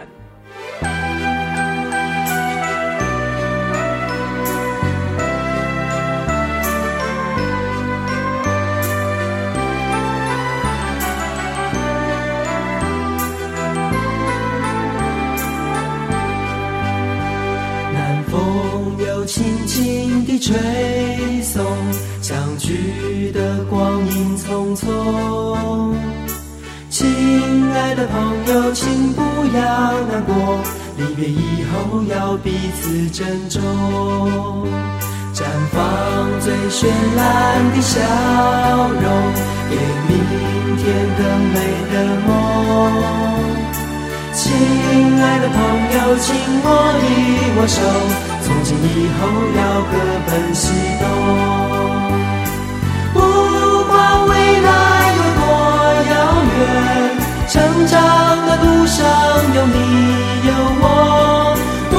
[20.49, 21.63] 吹送。
[22.21, 25.95] 相聚的光阴匆匆，
[26.89, 27.07] 亲
[27.73, 29.21] 爱的朋友，请不
[29.55, 29.61] 要
[30.11, 30.59] 难过，
[30.97, 33.61] 离别以后要彼此珍重，
[35.33, 35.79] 绽放
[36.39, 36.85] 最绚
[37.15, 37.99] 烂的笑
[39.01, 39.33] 容，
[39.71, 39.75] 给
[40.07, 40.11] 明
[40.77, 40.85] 天
[41.17, 41.57] 更美
[41.91, 41.95] 的
[42.27, 42.29] 梦。
[44.33, 44.45] 亲
[45.19, 45.57] 爱的朋
[45.95, 46.27] 友，请
[46.63, 46.67] 握
[47.01, 47.07] 一
[47.57, 47.81] 握手，
[48.49, 49.21] 从今以后
[49.55, 49.93] 要各
[50.25, 51.05] 奔西东。
[53.13, 53.17] 不
[53.85, 53.93] 管
[54.27, 54.67] 未来
[55.17, 55.41] 有多
[56.09, 56.13] 遥
[56.57, 56.59] 远？
[57.47, 57.93] 成长
[58.47, 58.97] 的路上
[59.53, 59.77] 有你
[60.47, 60.49] 有
[60.81, 60.83] 我，
[61.91, 61.93] 不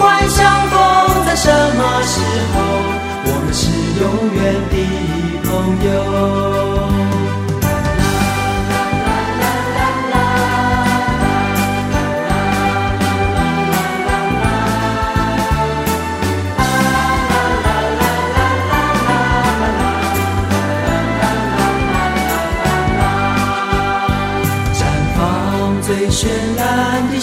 [0.00, 0.74] 管相逢
[1.26, 1.44] 在什
[1.76, 2.14] 么时
[2.54, 2.56] 候，
[3.26, 3.62] 我们是
[4.00, 4.02] 永
[4.34, 4.74] 远的
[5.44, 5.48] 朋
[5.84, 6.63] 友。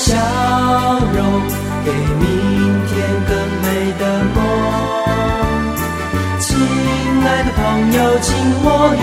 [0.01, 0.17] 笑
[1.13, 1.21] 容，
[1.85, 2.25] 给明
[2.87, 2.91] 天
[3.29, 3.31] 更
[3.61, 3.65] 美
[3.99, 4.37] 的梦。
[6.39, 6.47] 亲
[7.23, 7.61] 爱的朋
[7.93, 8.27] 友，请
[8.63, 8.99] 握一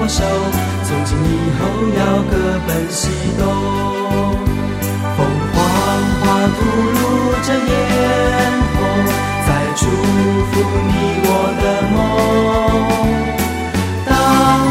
[0.00, 0.24] 握手，
[0.84, 1.26] 从今以
[1.58, 1.60] 后
[1.98, 2.32] 要各
[2.66, 3.00] 奔西
[3.38, 3.40] 东。
[5.18, 5.18] 凤
[5.52, 5.56] 凰
[6.18, 6.24] 花
[6.56, 6.58] 吐
[6.96, 6.98] 露
[7.42, 7.70] 着烟
[8.72, 8.76] 火，
[9.46, 9.80] 在祝
[10.50, 10.52] 福
[10.88, 10.90] 你
[11.24, 11.28] 我
[11.60, 11.96] 的梦。
[14.06, 14.10] 当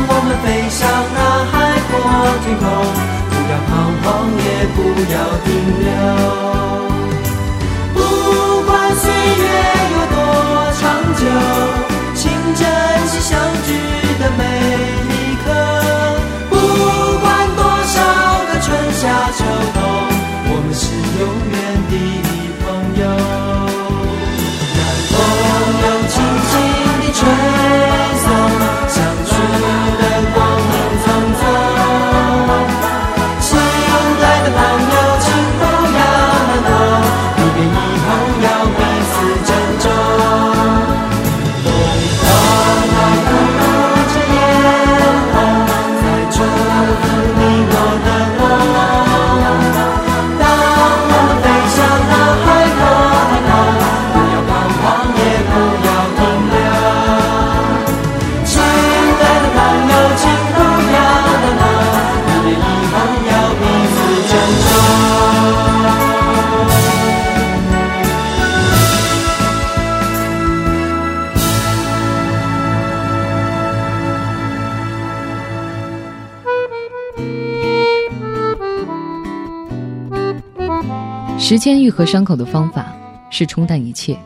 [0.10, 0.82] 我们飞向
[1.14, 1.18] 那
[1.52, 1.56] 海
[1.88, 1.94] 阔
[2.44, 2.66] 天空。
[3.66, 3.70] 彷
[4.04, 4.06] 徨，
[4.38, 4.78] 也不
[5.12, 5.48] 要停
[5.84, 6.57] 留。
[81.50, 82.94] 时间愈合伤口的方法
[83.30, 84.20] 是冲淡一切。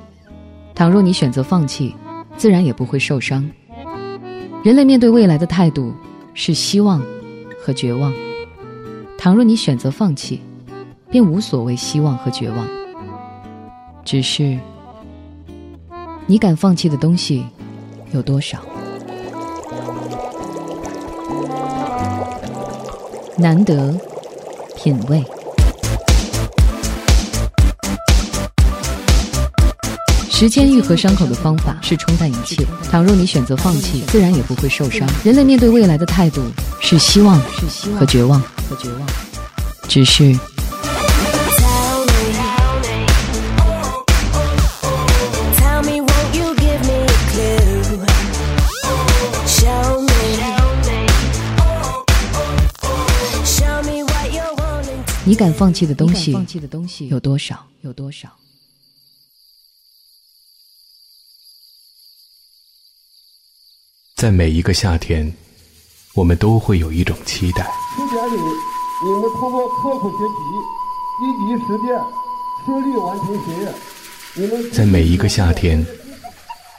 [0.74, 1.96] 倘若你选择放弃，
[2.36, 3.48] 自然也不会受伤。
[4.64, 5.94] 人类面对未来的态度
[6.34, 7.00] 是希望
[7.64, 8.12] 和绝望。
[9.20, 10.42] 倘若你选择放弃，
[11.12, 12.68] 便无所谓希望和绝望。
[14.04, 14.58] 只是，
[16.26, 17.46] 你敢放弃的东西
[18.14, 18.58] 有多少？
[23.38, 23.96] 难得
[24.76, 25.24] 品味。
[30.42, 32.66] 时间愈合伤口的方法是冲淡一切。
[32.90, 35.08] 倘若你选择放弃，自然也不会受伤。
[35.24, 36.42] 人类面对未来的态度
[36.80, 37.40] 是希望
[38.00, 39.08] 和绝望，和绝望。
[39.88, 40.34] 只是
[45.60, 48.04] Tell me, won't you give me a clue?
[49.46, 50.10] Show me,
[53.46, 55.04] show me what you're wanting.
[55.24, 56.36] 你敢放弃的东西
[57.10, 57.64] 有多少？
[57.82, 58.28] 有多少？
[64.22, 65.34] 在每一个夏天，
[66.14, 67.66] 我们都会有一种期待。
[67.96, 68.38] 十点里，
[69.04, 70.44] 你们通过刻苦学习、
[71.18, 72.00] 积极实践，
[72.64, 73.68] 顺利完成学业。
[74.36, 75.84] 你们在每一个夏天，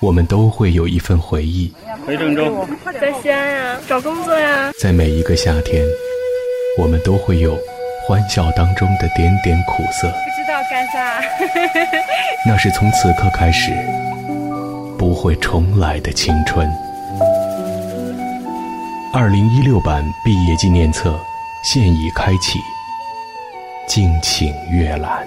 [0.00, 1.74] 我们都会有一份回忆。
[2.06, 2.64] 回郑州
[3.00, 4.70] 在西安呀，找工作呀。
[4.80, 5.84] 在每一个夏天，
[6.78, 7.58] 我们都会有
[8.06, 10.06] 欢笑当中的点点苦涩。
[10.06, 11.20] 不知道干啥。
[12.46, 13.72] 那是从此刻开始
[14.96, 16.72] 不会重来的青春。
[19.14, 21.20] 二零一六版毕业纪念册
[21.62, 22.58] 现已开启，
[23.86, 25.26] 敬请阅览。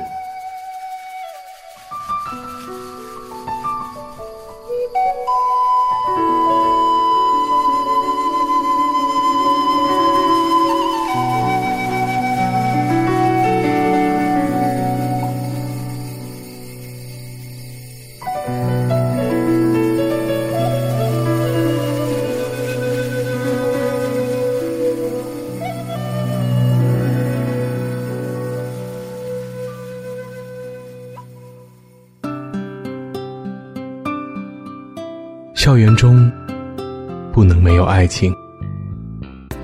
[37.95, 38.35] 爱情，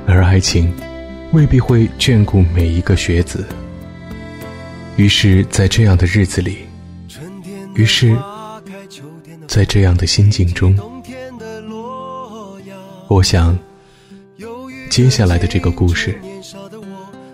[0.08, 0.74] 而爱情
[1.34, 3.46] 未必会眷顾每一个学子。
[4.96, 6.60] 于是，在这样的日子里，
[7.76, 8.18] 于是，
[9.50, 10.74] 在这样的心境中，
[13.10, 13.60] 我想，
[14.90, 16.18] 接下来的这个故事，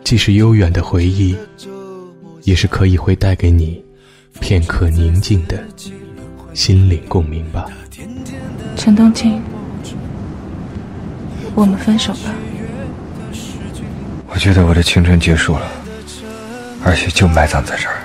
[0.04, 1.38] 既是悠远的回忆，
[2.42, 3.80] 也是可以会带给你
[4.40, 5.64] 片刻宁静的
[6.56, 7.68] 心灵共鸣吧。
[8.76, 9.40] 陈冬青，
[11.58, 12.32] 我们分手吧。
[14.28, 15.68] 我觉得我的青春结束了，
[16.86, 17.96] 而且就埋葬在这儿。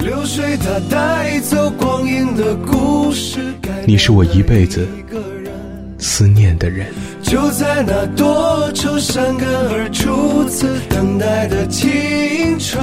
[0.00, 3.40] 流水它带走光阴的故事。
[3.86, 4.86] 你是我一辈子
[5.98, 6.88] 思念的人。
[7.22, 12.82] 就在那多愁善感而初次等待的青春。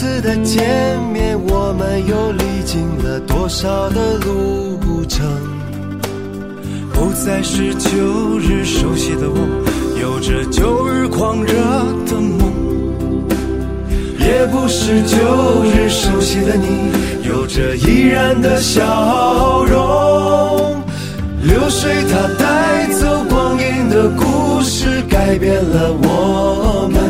[0.00, 5.26] 次的见面，我们又历经了多少的路程？
[6.94, 9.36] 不再是旧日熟悉的我，
[10.00, 11.52] 有着旧日狂热
[12.08, 12.48] 的梦；
[14.18, 15.18] 也不是旧
[15.64, 20.82] 日熟悉的你，有着依然的笑容。
[21.42, 27.09] 流水它带走光阴的故事，改变了我们。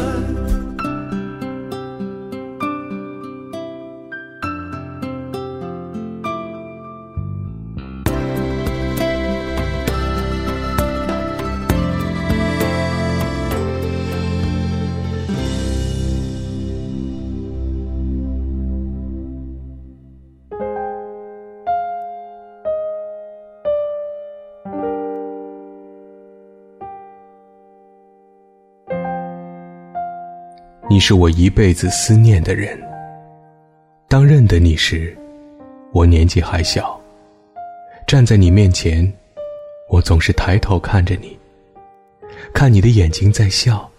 [31.01, 32.79] 是我一辈子思念的人。
[34.07, 35.17] 当认得你时，
[35.91, 36.97] 我年纪还小，
[38.05, 39.11] 站在你面前，
[39.89, 41.35] 我总是抬头看着你，
[42.53, 43.89] 看你的眼睛在笑，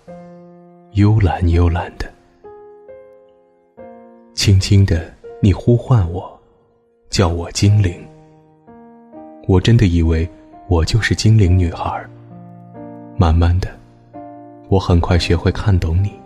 [0.93, 2.07] 幽蓝幽蓝的。
[4.35, 6.41] 轻轻的，你呼唤我，
[7.11, 7.95] 叫我精灵。
[9.49, 10.29] 我真的以为
[10.69, 12.01] 我就是精灵女孩。
[13.17, 13.69] 慢慢的，
[14.69, 16.22] 我很快学会看懂你。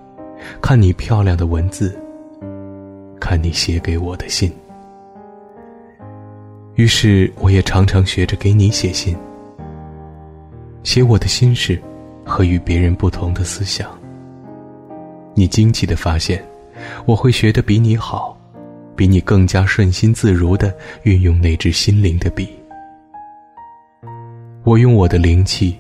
[0.61, 1.99] 看你漂亮的文字，
[3.21, 4.53] 看你写给我的信，
[6.75, 9.17] 于是我也常常学着给你写信，
[10.83, 11.81] 写我的心事
[12.25, 13.89] 和与别人不同的思想。
[15.35, 16.43] 你惊奇的发现，
[17.05, 18.39] 我会学得比你好，
[18.95, 22.49] 比你更加顺心自如的运用那支心灵的笔。
[24.65, 25.79] 我用我的灵气，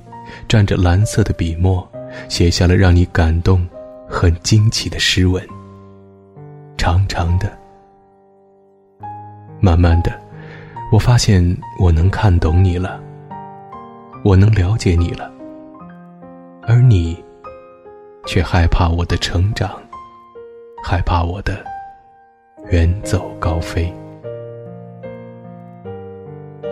[0.48, 1.86] 蘸着蓝色的笔墨，
[2.28, 3.66] 写下了让你感动。
[4.09, 5.46] 很惊奇的诗文，
[6.76, 7.50] 长长的。
[9.61, 10.12] 慢慢的，
[10.92, 13.00] 我发现我能看懂你了，
[14.24, 15.30] 我能了解你了，
[16.62, 17.22] 而你，
[18.26, 19.70] 却害怕我的成长，
[20.84, 21.64] 害怕我的
[22.70, 23.92] 远走高飞。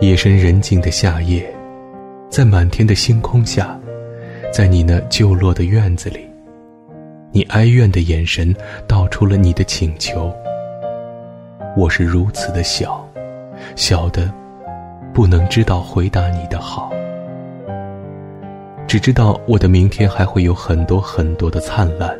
[0.01, 1.53] 夜深人静的夏夜，
[2.29, 3.79] 在满天的星空下，
[4.53, 6.29] 在你那旧落的院子里。
[7.35, 8.55] 你哀怨的眼神
[8.87, 10.33] 道出了你的请求。
[11.75, 13.05] 我是如此的小，
[13.75, 14.33] 小的
[15.13, 16.89] 不能知道回答你的好，
[18.87, 22.17] 只知道我的明天还会有很多很多的灿烂，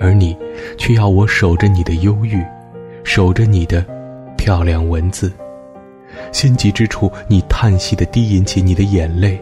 [0.00, 0.36] 而你
[0.76, 2.44] 却要我守着你的忧郁，
[3.04, 3.86] 守着你的
[4.36, 5.32] 漂亮文字。
[6.32, 9.40] 心急之处，你叹息的低吟起你的眼泪，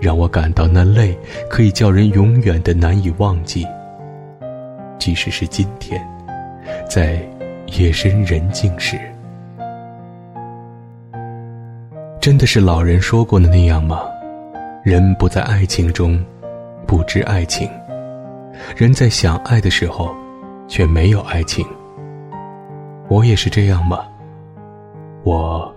[0.00, 1.14] 让我感到那泪
[1.50, 3.66] 可以叫人永远的难以忘记。
[4.98, 6.04] 即使是今天，
[6.88, 7.20] 在
[7.78, 8.98] 夜深人静时，
[12.20, 14.00] 真的是老人说过的那样吗？
[14.82, 16.24] 人不在爱情中，
[16.86, 17.68] 不知爱情；
[18.76, 20.14] 人在想爱的时候，
[20.68, 21.66] 却没有爱情。
[23.08, 24.04] 我也是这样吗？
[25.24, 25.72] 我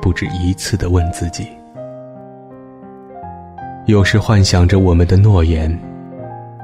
[0.00, 1.48] 不止一次的问自己。
[3.86, 5.78] 有时幻想着我们的诺言，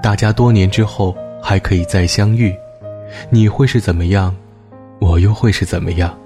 [0.02, 2.54] 大家多年之后还可以再相遇，
[3.28, 4.34] 你会是怎么样？
[5.00, 6.16] 我又会是怎么样？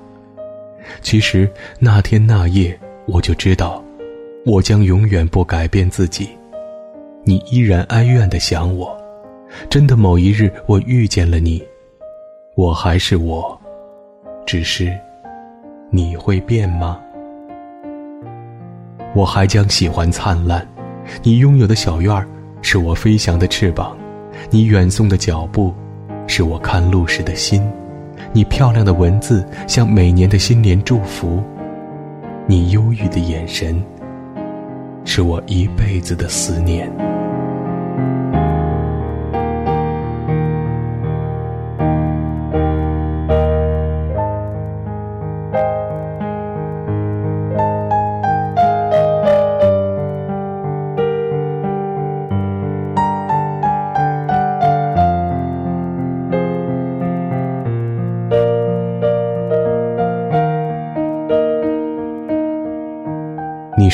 [1.01, 1.51] 其实
[1.81, 3.83] 那天那夜，我就知道，
[4.45, 6.29] 我将永远不改变自己。
[7.25, 8.97] 你依然哀怨的想我，
[9.71, 11.61] 真的某一日我遇见了你，
[12.55, 13.59] 我还是我，
[14.45, 14.97] 只是
[15.91, 17.01] 你会变吗？
[19.15, 20.65] 我还将喜欢灿烂。
[21.23, 22.29] 你拥有的小院儿，
[22.63, 23.97] 是我飞翔的翅膀；
[24.51, 25.75] 你远送的脚步，
[26.27, 27.61] 是我看路时的心；
[28.33, 31.43] 你漂亮的文字，像每年的新年祝福；
[32.47, 33.83] 你忧郁的眼神，
[35.05, 36.91] 是我一辈子的思念。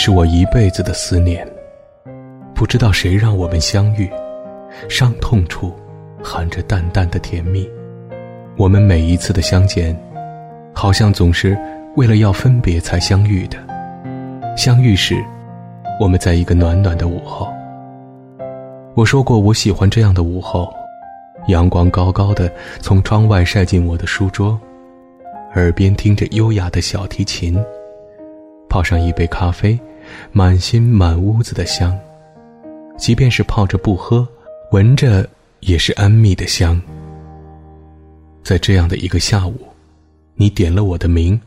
[0.04, 1.46] 是我一辈子的思念，
[2.56, 4.10] 不知道谁让我们相遇，
[4.88, 5.72] 伤痛处
[6.20, 7.70] 含着淡淡的甜蜜。
[8.56, 9.96] 我们每一次的相见，
[10.74, 11.56] 好像总是
[11.94, 13.56] 为了要分别才相遇的。
[14.56, 15.14] 相遇时，
[16.00, 17.46] 我们在一个暖暖的午后。
[18.94, 20.68] 我说过，我喜欢这样的午后，
[21.46, 24.58] 阳光高高的从窗外晒进我的书桌，
[25.54, 27.56] 耳边听着优雅的小提琴。
[28.68, 29.78] 泡上一杯咖啡，
[30.32, 31.98] 满心满屋子的香。
[32.98, 34.26] 即便是泡着不喝，
[34.70, 35.28] 闻着
[35.60, 36.80] 也是安谧的香。
[38.42, 39.58] 在这样的一个下午，
[40.34, 41.40] 你点了我的名，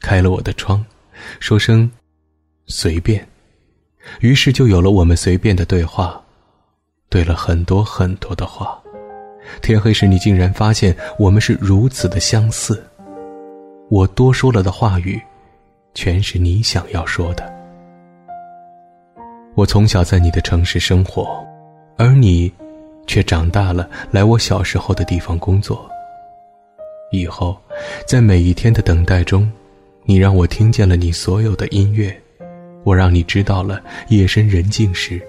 [0.00, 0.84] 开了我的窗，
[1.38, 1.90] 说声
[2.66, 3.26] “随便”，
[4.20, 6.20] 于是就有了我们随便的对话，
[7.08, 8.80] 对了很多很多的话。
[9.62, 12.82] 天黑时，你竟然发现我们是如此的相似。
[13.90, 15.20] 我多说了的话语。
[15.92, 17.59] 全是你想要说的。
[19.60, 21.46] 我从小在你的城市生活，
[21.98, 22.50] 而你，
[23.06, 25.86] 却长大了来我小时候的地方工作。
[27.12, 27.54] 以后，
[28.06, 29.52] 在每一天的等待中，
[30.04, 32.18] 你让我听见了你所有的音乐，
[32.84, 35.20] 我让你知道了夜深人静时，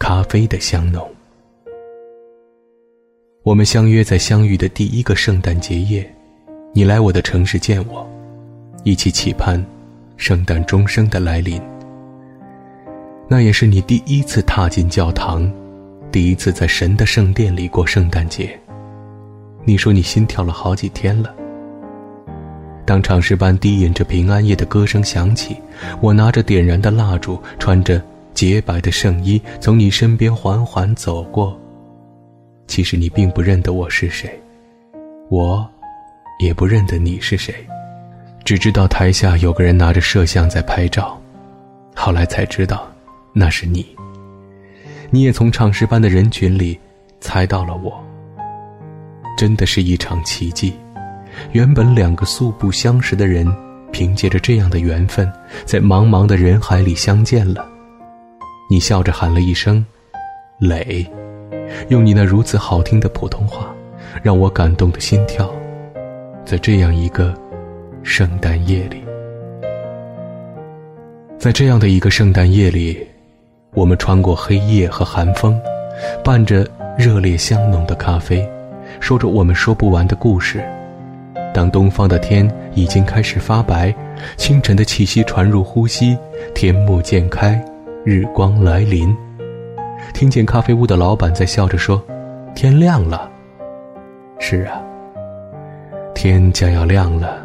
[0.00, 1.08] 咖啡的香浓。
[3.44, 6.12] 我们相约在相遇的第一个圣诞节夜，
[6.72, 8.04] 你来我的城市见我，
[8.82, 9.64] 一起期盼。
[10.16, 11.62] 圣诞钟声的来临，
[13.32, 15.48] 那也是你第一次踏进教堂，
[16.10, 18.58] 第一次在神的圣殿里过圣诞节。
[19.62, 21.32] 你说你心跳了好几天了。
[22.84, 25.56] 当唱诗班低吟着平安夜的歌声响起，
[26.00, 28.02] 我拿着点燃的蜡烛，穿着
[28.34, 31.56] 洁白的圣衣，从你身边缓缓走过。
[32.66, 34.28] 其实你并不认得我是谁，
[35.28, 35.64] 我，
[36.40, 37.54] 也不认得你是谁。
[38.44, 41.16] 只知道台下有个人拿着摄像在拍照，
[41.94, 42.90] 后来才知道，
[43.32, 43.86] 那是你。
[45.10, 46.78] 你也从唱诗班的人群里
[47.20, 47.92] 猜到了我。
[49.36, 50.74] 真的是一场奇迹，
[51.52, 53.46] 原本两个素不相识的人，
[53.90, 55.30] 凭借着这样的缘分，
[55.64, 57.66] 在茫茫的人海里相见了。
[58.70, 59.84] 你笑着喊了一声
[60.60, 61.06] “磊”，
[61.88, 63.74] 用你那如此好听的普通话，
[64.22, 65.50] 让我感动的心跳，
[66.44, 67.34] 在这样一个。
[68.02, 69.04] 圣诞夜里，
[71.38, 73.06] 在这样的一个圣诞夜里，
[73.72, 75.60] 我们穿过黑夜和寒风，
[76.24, 76.66] 伴着
[76.98, 78.46] 热烈香浓的咖啡，
[78.98, 80.60] 说着我们说不完的故事。
[81.54, 83.94] 当东方的天已经开始发白，
[84.36, 86.18] 清晨的气息传入呼吸，
[86.52, 87.64] 天幕渐开，
[88.04, 89.16] 日光来临，
[90.12, 92.02] 听见咖啡屋的老板在笑着说
[92.56, 93.30] ：“天亮了。”
[94.40, 94.82] 是啊，
[96.12, 97.38] 天将要亮了。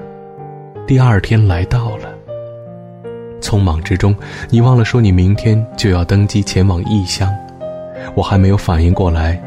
[0.88, 2.14] 第二天来到了，
[3.45, 4.15] 匆忙之中，
[4.49, 7.31] 你忘了说你明天就要登机前往异乡。
[8.15, 9.39] 我还没有反应过来，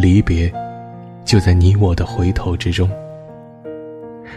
[0.00, 0.52] 离别
[1.24, 2.90] 就在你我的回头之中。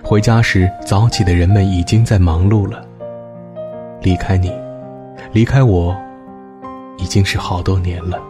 [0.03, 2.85] 回家时，早起的人们已经在忙碌了。
[4.03, 4.53] 离开你，
[5.31, 5.97] 离开我，
[6.99, 8.21] 已经是好多年了。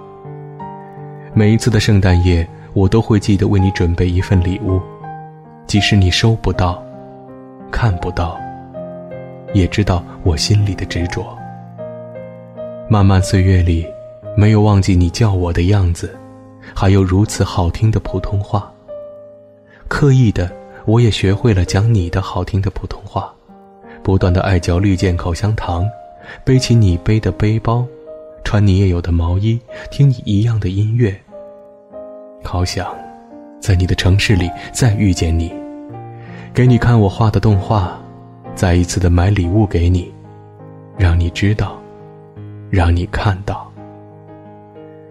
[1.33, 4.79] 每一次的圣诞夜，我都会记得为你准备一份礼物，
[5.67, 6.81] 即使你收不到。
[7.69, 8.39] 看不到，
[9.53, 11.37] 也知道我心里的执着。
[12.89, 13.85] 漫漫岁月里，
[14.35, 16.17] 没有忘记你叫我的样子，
[16.73, 18.71] 还有如此好听的普通话。
[19.87, 20.51] 刻意的，
[20.85, 23.31] 我也学会了讲你的好听的普通话，
[24.03, 25.87] 不断的爱嚼绿箭口香糖，
[26.43, 27.85] 背起你背的背包，
[28.43, 29.59] 穿你也有的毛衣，
[29.91, 31.15] 听你一样的音乐。
[32.43, 32.87] 好想，
[33.59, 35.53] 在你的城市里再遇见你，
[36.53, 37.99] 给你看我画的动画，
[38.59, 40.13] 再一次的买礼物给你，
[40.97, 41.79] 让你知道。
[42.69, 43.71] 让你看到，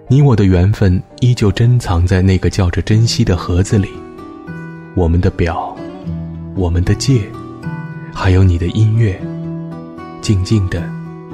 [0.07, 3.89] 你我的缘分依旧珍藏在那个叫着珍惜的盒子里。
[4.95, 5.75] 我们的表，
[6.57, 7.23] 我们的戒，
[8.13, 9.19] 还有你的音乐，
[10.21, 10.83] 静静的，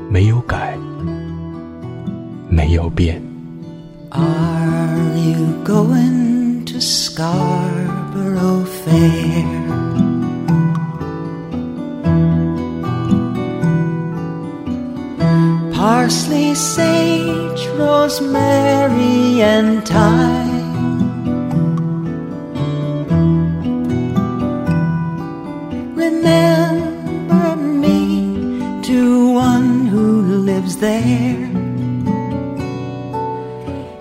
[0.08, 0.78] 没有改，
[2.48, 3.20] 没有变。
[4.10, 9.83] Are you going to Scarborough Fair?
[15.84, 21.04] Parsley, sage, rosemary, and thyme.
[25.94, 28.00] Remember me
[28.88, 30.06] to one who
[30.50, 31.44] lives there.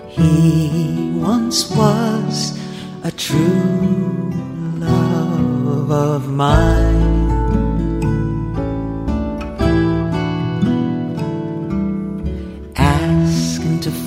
[0.08, 2.58] He once was
[3.02, 4.32] a true
[4.78, 6.93] love of mine.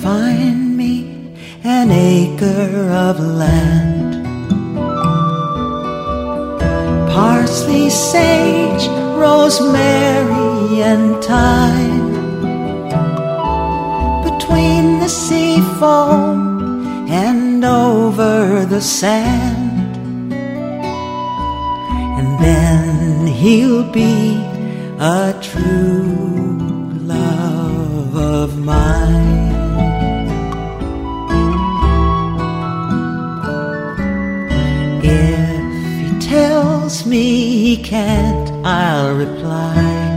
[0.08, 0.94] Find me
[1.64, 4.12] an acre of land.
[7.14, 8.84] Parsley, sage,
[9.24, 12.10] rosemary, and thyme.
[14.28, 16.40] Between the sea foam
[17.24, 20.32] and over the sand.
[22.18, 24.16] And then he'll be
[25.20, 26.16] a true
[27.14, 29.47] love of mine.
[37.78, 40.08] Can't, I'll reply.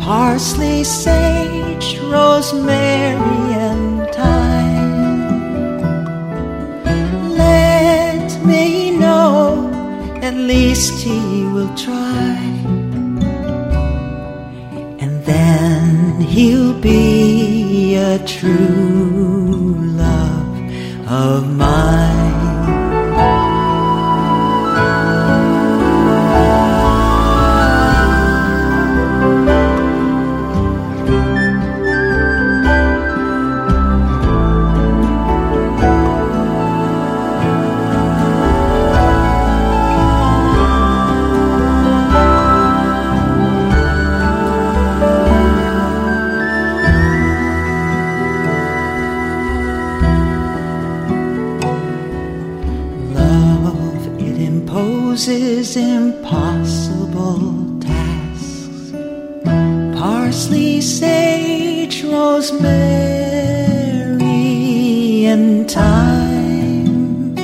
[0.00, 4.96] Parsley, sage, rosemary, and thyme.
[7.36, 9.70] Let me know,
[10.22, 12.38] at least he will try.
[15.02, 19.74] And then he'll be a true
[20.04, 20.56] love
[21.08, 22.05] of mine.
[60.36, 62.84] Parsley, sage, rosemary,
[65.24, 67.34] and thyme.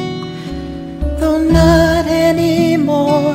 [1.19, 3.35] Though not any more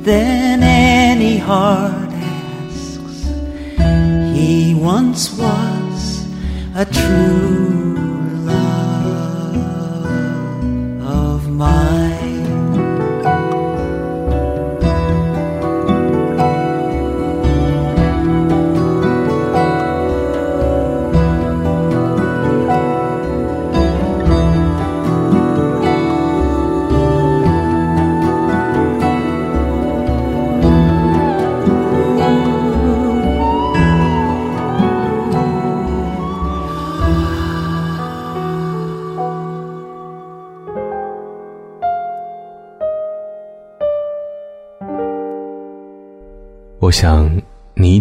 [0.00, 3.24] than any heart asks,
[4.34, 6.26] he once was
[6.74, 7.47] a true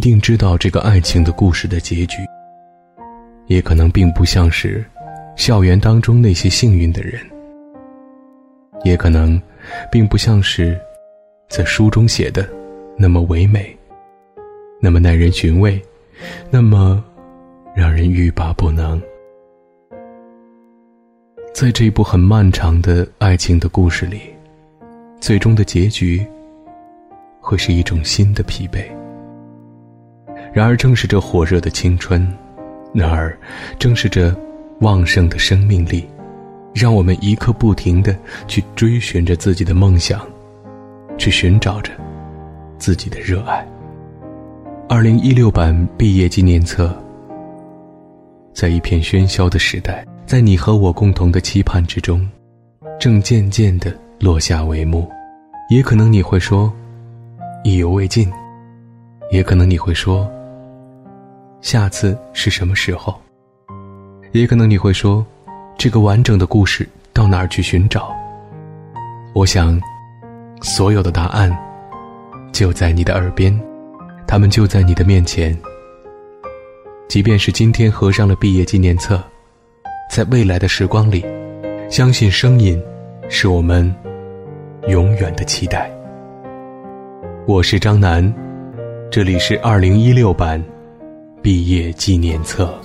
[0.08, 2.20] 定知道这个爱情的故事的结局，
[3.48, 4.82] 也可能并不像是
[5.36, 7.20] 校园当中那些幸运的人，
[8.86, 9.38] 也可能
[9.92, 10.80] 并不像是
[11.50, 12.48] 在书中写的
[12.98, 13.78] 那么唯美，
[14.80, 15.78] 那么耐人寻味，
[16.50, 17.04] 那么
[17.76, 19.02] 让人欲罢不能。
[21.54, 24.22] 在这部很漫长的爱情的故事里，
[25.20, 26.26] 最终的结局。”
[27.44, 28.97] 会是一种新的疲惫。
[30.58, 32.28] 然而，正是这火热的青春，
[32.92, 33.38] 然而，
[33.78, 34.36] 正是这
[34.80, 36.04] 旺盛的生命力，
[36.74, 40.20] 让我们一刻不停的去追寻着自己的梦想，
[41.16, 41.92] 去寻找着
[42.80, 43.64] 自己的热爱。
[44.90, 46.92] 二零一六版毕业纪念册，
[48.52, 52.28] 在一片喧嚣的时代，在你和我共同的期盼之中，
[53.00, 55.08] 正渐渐的落下帷幕。
[55.70, 56.74] 也可能你会说，
[57.64, 58.28] 意犹未尽；
[59.32, 60.28] 也可能你会说，
[61.62, 63.20] 下次是什么时候？
[64.32, 65.26] 也可能你会说，
[65.78, 68.16] 这个完整的故事到哪儿去寻找？
[69.34, 69.80] 我想，
[70.62, 71.56] 所有的答案
[72.52, 73.58] 就在你的耳边。
[74.28, 75.58] 他们就在你的面前。
[77.08, 79.24] 即便是今天合上了毕业纪念册，
[80.12, 81.26] 在未来的时光里，
[81.90, 82.82] 相信声音
[83.30, 83.94] 是我们
[84.90, 85.90] 永远的期待。
[87.48, 88.32] 我是张楠，
[89.10, 90.62] 这里是二零一六版
[91.48, 92.78] 毕业纪念册。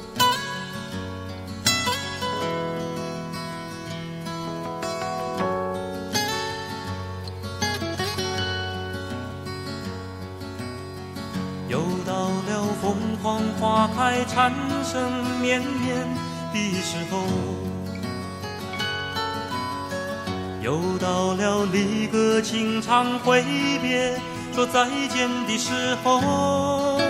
[11.66, 14.52] 又到了凤凰花开蝉
[14.84, 15.10] 声
[15.40, 16.06] 绵绵
[16.52, 17.24] 的时候，
[20.62, 23.42] 又到了离歌情长挥
[23.82, 24.16] 别
[24.54, 25.72] 说再见的时
[26.04, 27.02] 候。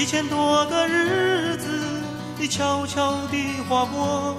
[0.00, 1.68] 一千多个日子，
[2.38, 4.34] 你悄悄地划过，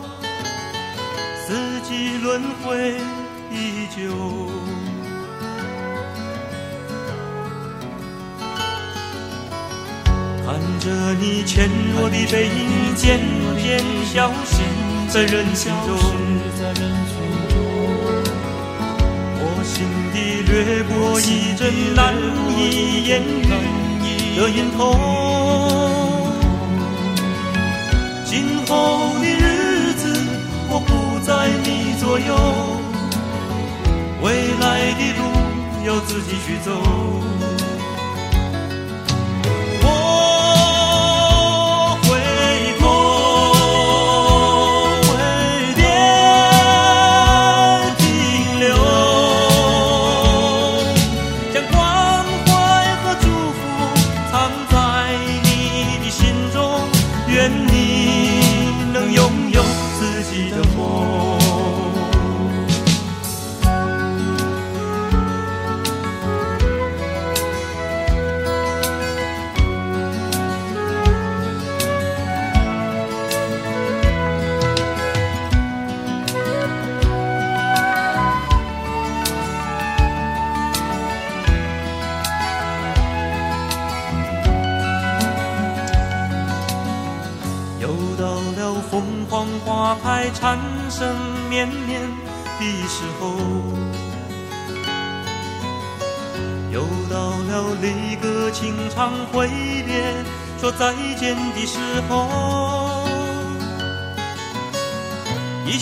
[1.46, 2.96] 四季轮回
[3.52, 4.02] 依旧。
[10.44, 10.90] 看着
[11.20, 13.20] 你纤弱的背影渐
[13.62, 14.64] 渐消失
[15.10, 15.90] 在人群中，
[19.38, 22.16] 我心底掠过一阵难
[22.58, 25.41] 以言喻的隐痛。
[28.32, 30.08] 今后的日子，
[30.70, 32.34] 我不在你左右，
[34.24, 35.22] 未来的路
[35.86, 36.72] 要自己去走。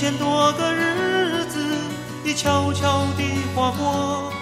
[0.09, 1.59] 千多个日子，
[2.25, 4.33] 已悄悄地划过，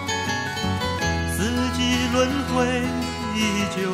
[1.36, 1.43] 四
[1.76, 2.65] 季轮回
[3.36, 3.91] 依旧。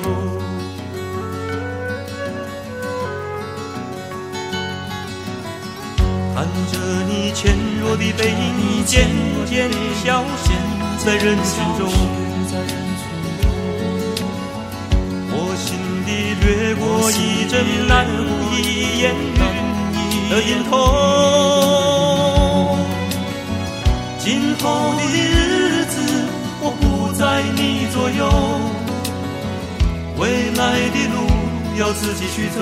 [6.35, 6.77] 看着
[7.09, 9.09] 你纤弱的背影渐
[9.47, 10.51] 渐消失
[11.03, 11.91] 在人群中，
[15.31, 18.05] 我心底掠过一阵难
[18.53, 21.42] 以言喻的隐痛。
[24.63, 25.99] 后的日子，
[26.61, 28.23] 我不在你左右，
[30.17, 31.27] 未来的路
[31.77, 32.59] 要自己去走。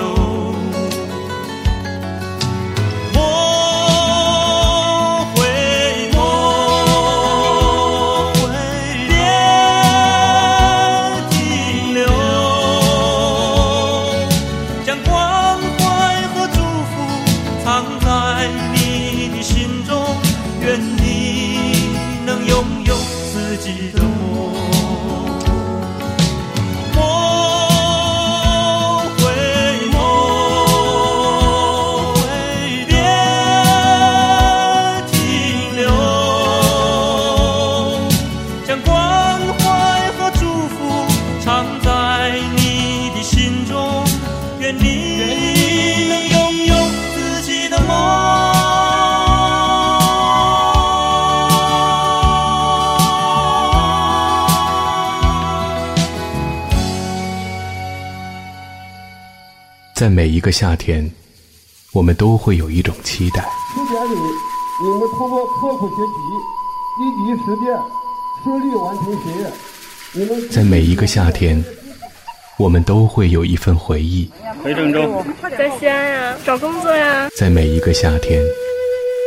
[60.42, 61.10] 个夏天，
[61.94, 63.42] 我们都会有一种期待。
[63.72, 64.14] 七点里，
[64.82, 66.12] 你们通过刻苦学习、
[66.98, 67.78] 积极实践，
[68.42, 70.48] 顺利完成学业。
[70.50, 71.64] 在每一个夏天，
[72.58, 74.28] 我们都会有一份回忆。
[74.62, 75.24] 回郑州，
[75.56, 77.30] 在西安呀，找工作呀。
[77.36, 78.42] 在每一个夏天，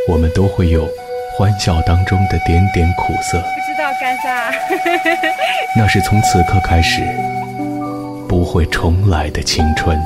[0.10, 0.86] 我们都会有
[1.38, 3.40] 欢笑当中的点点苦涩。
[3.40, 4.52] 不知道干啥。
[5.78, 7.02] 那是从此刻开始
[8.28, 9.98] 不会重来的青春。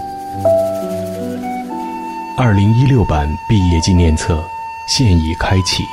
[2.41, 4.41] 二零一六版毕业纪念册
[4.87, 5.83] 现已开启，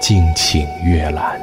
[0.00, 1.38] 敬请阅览。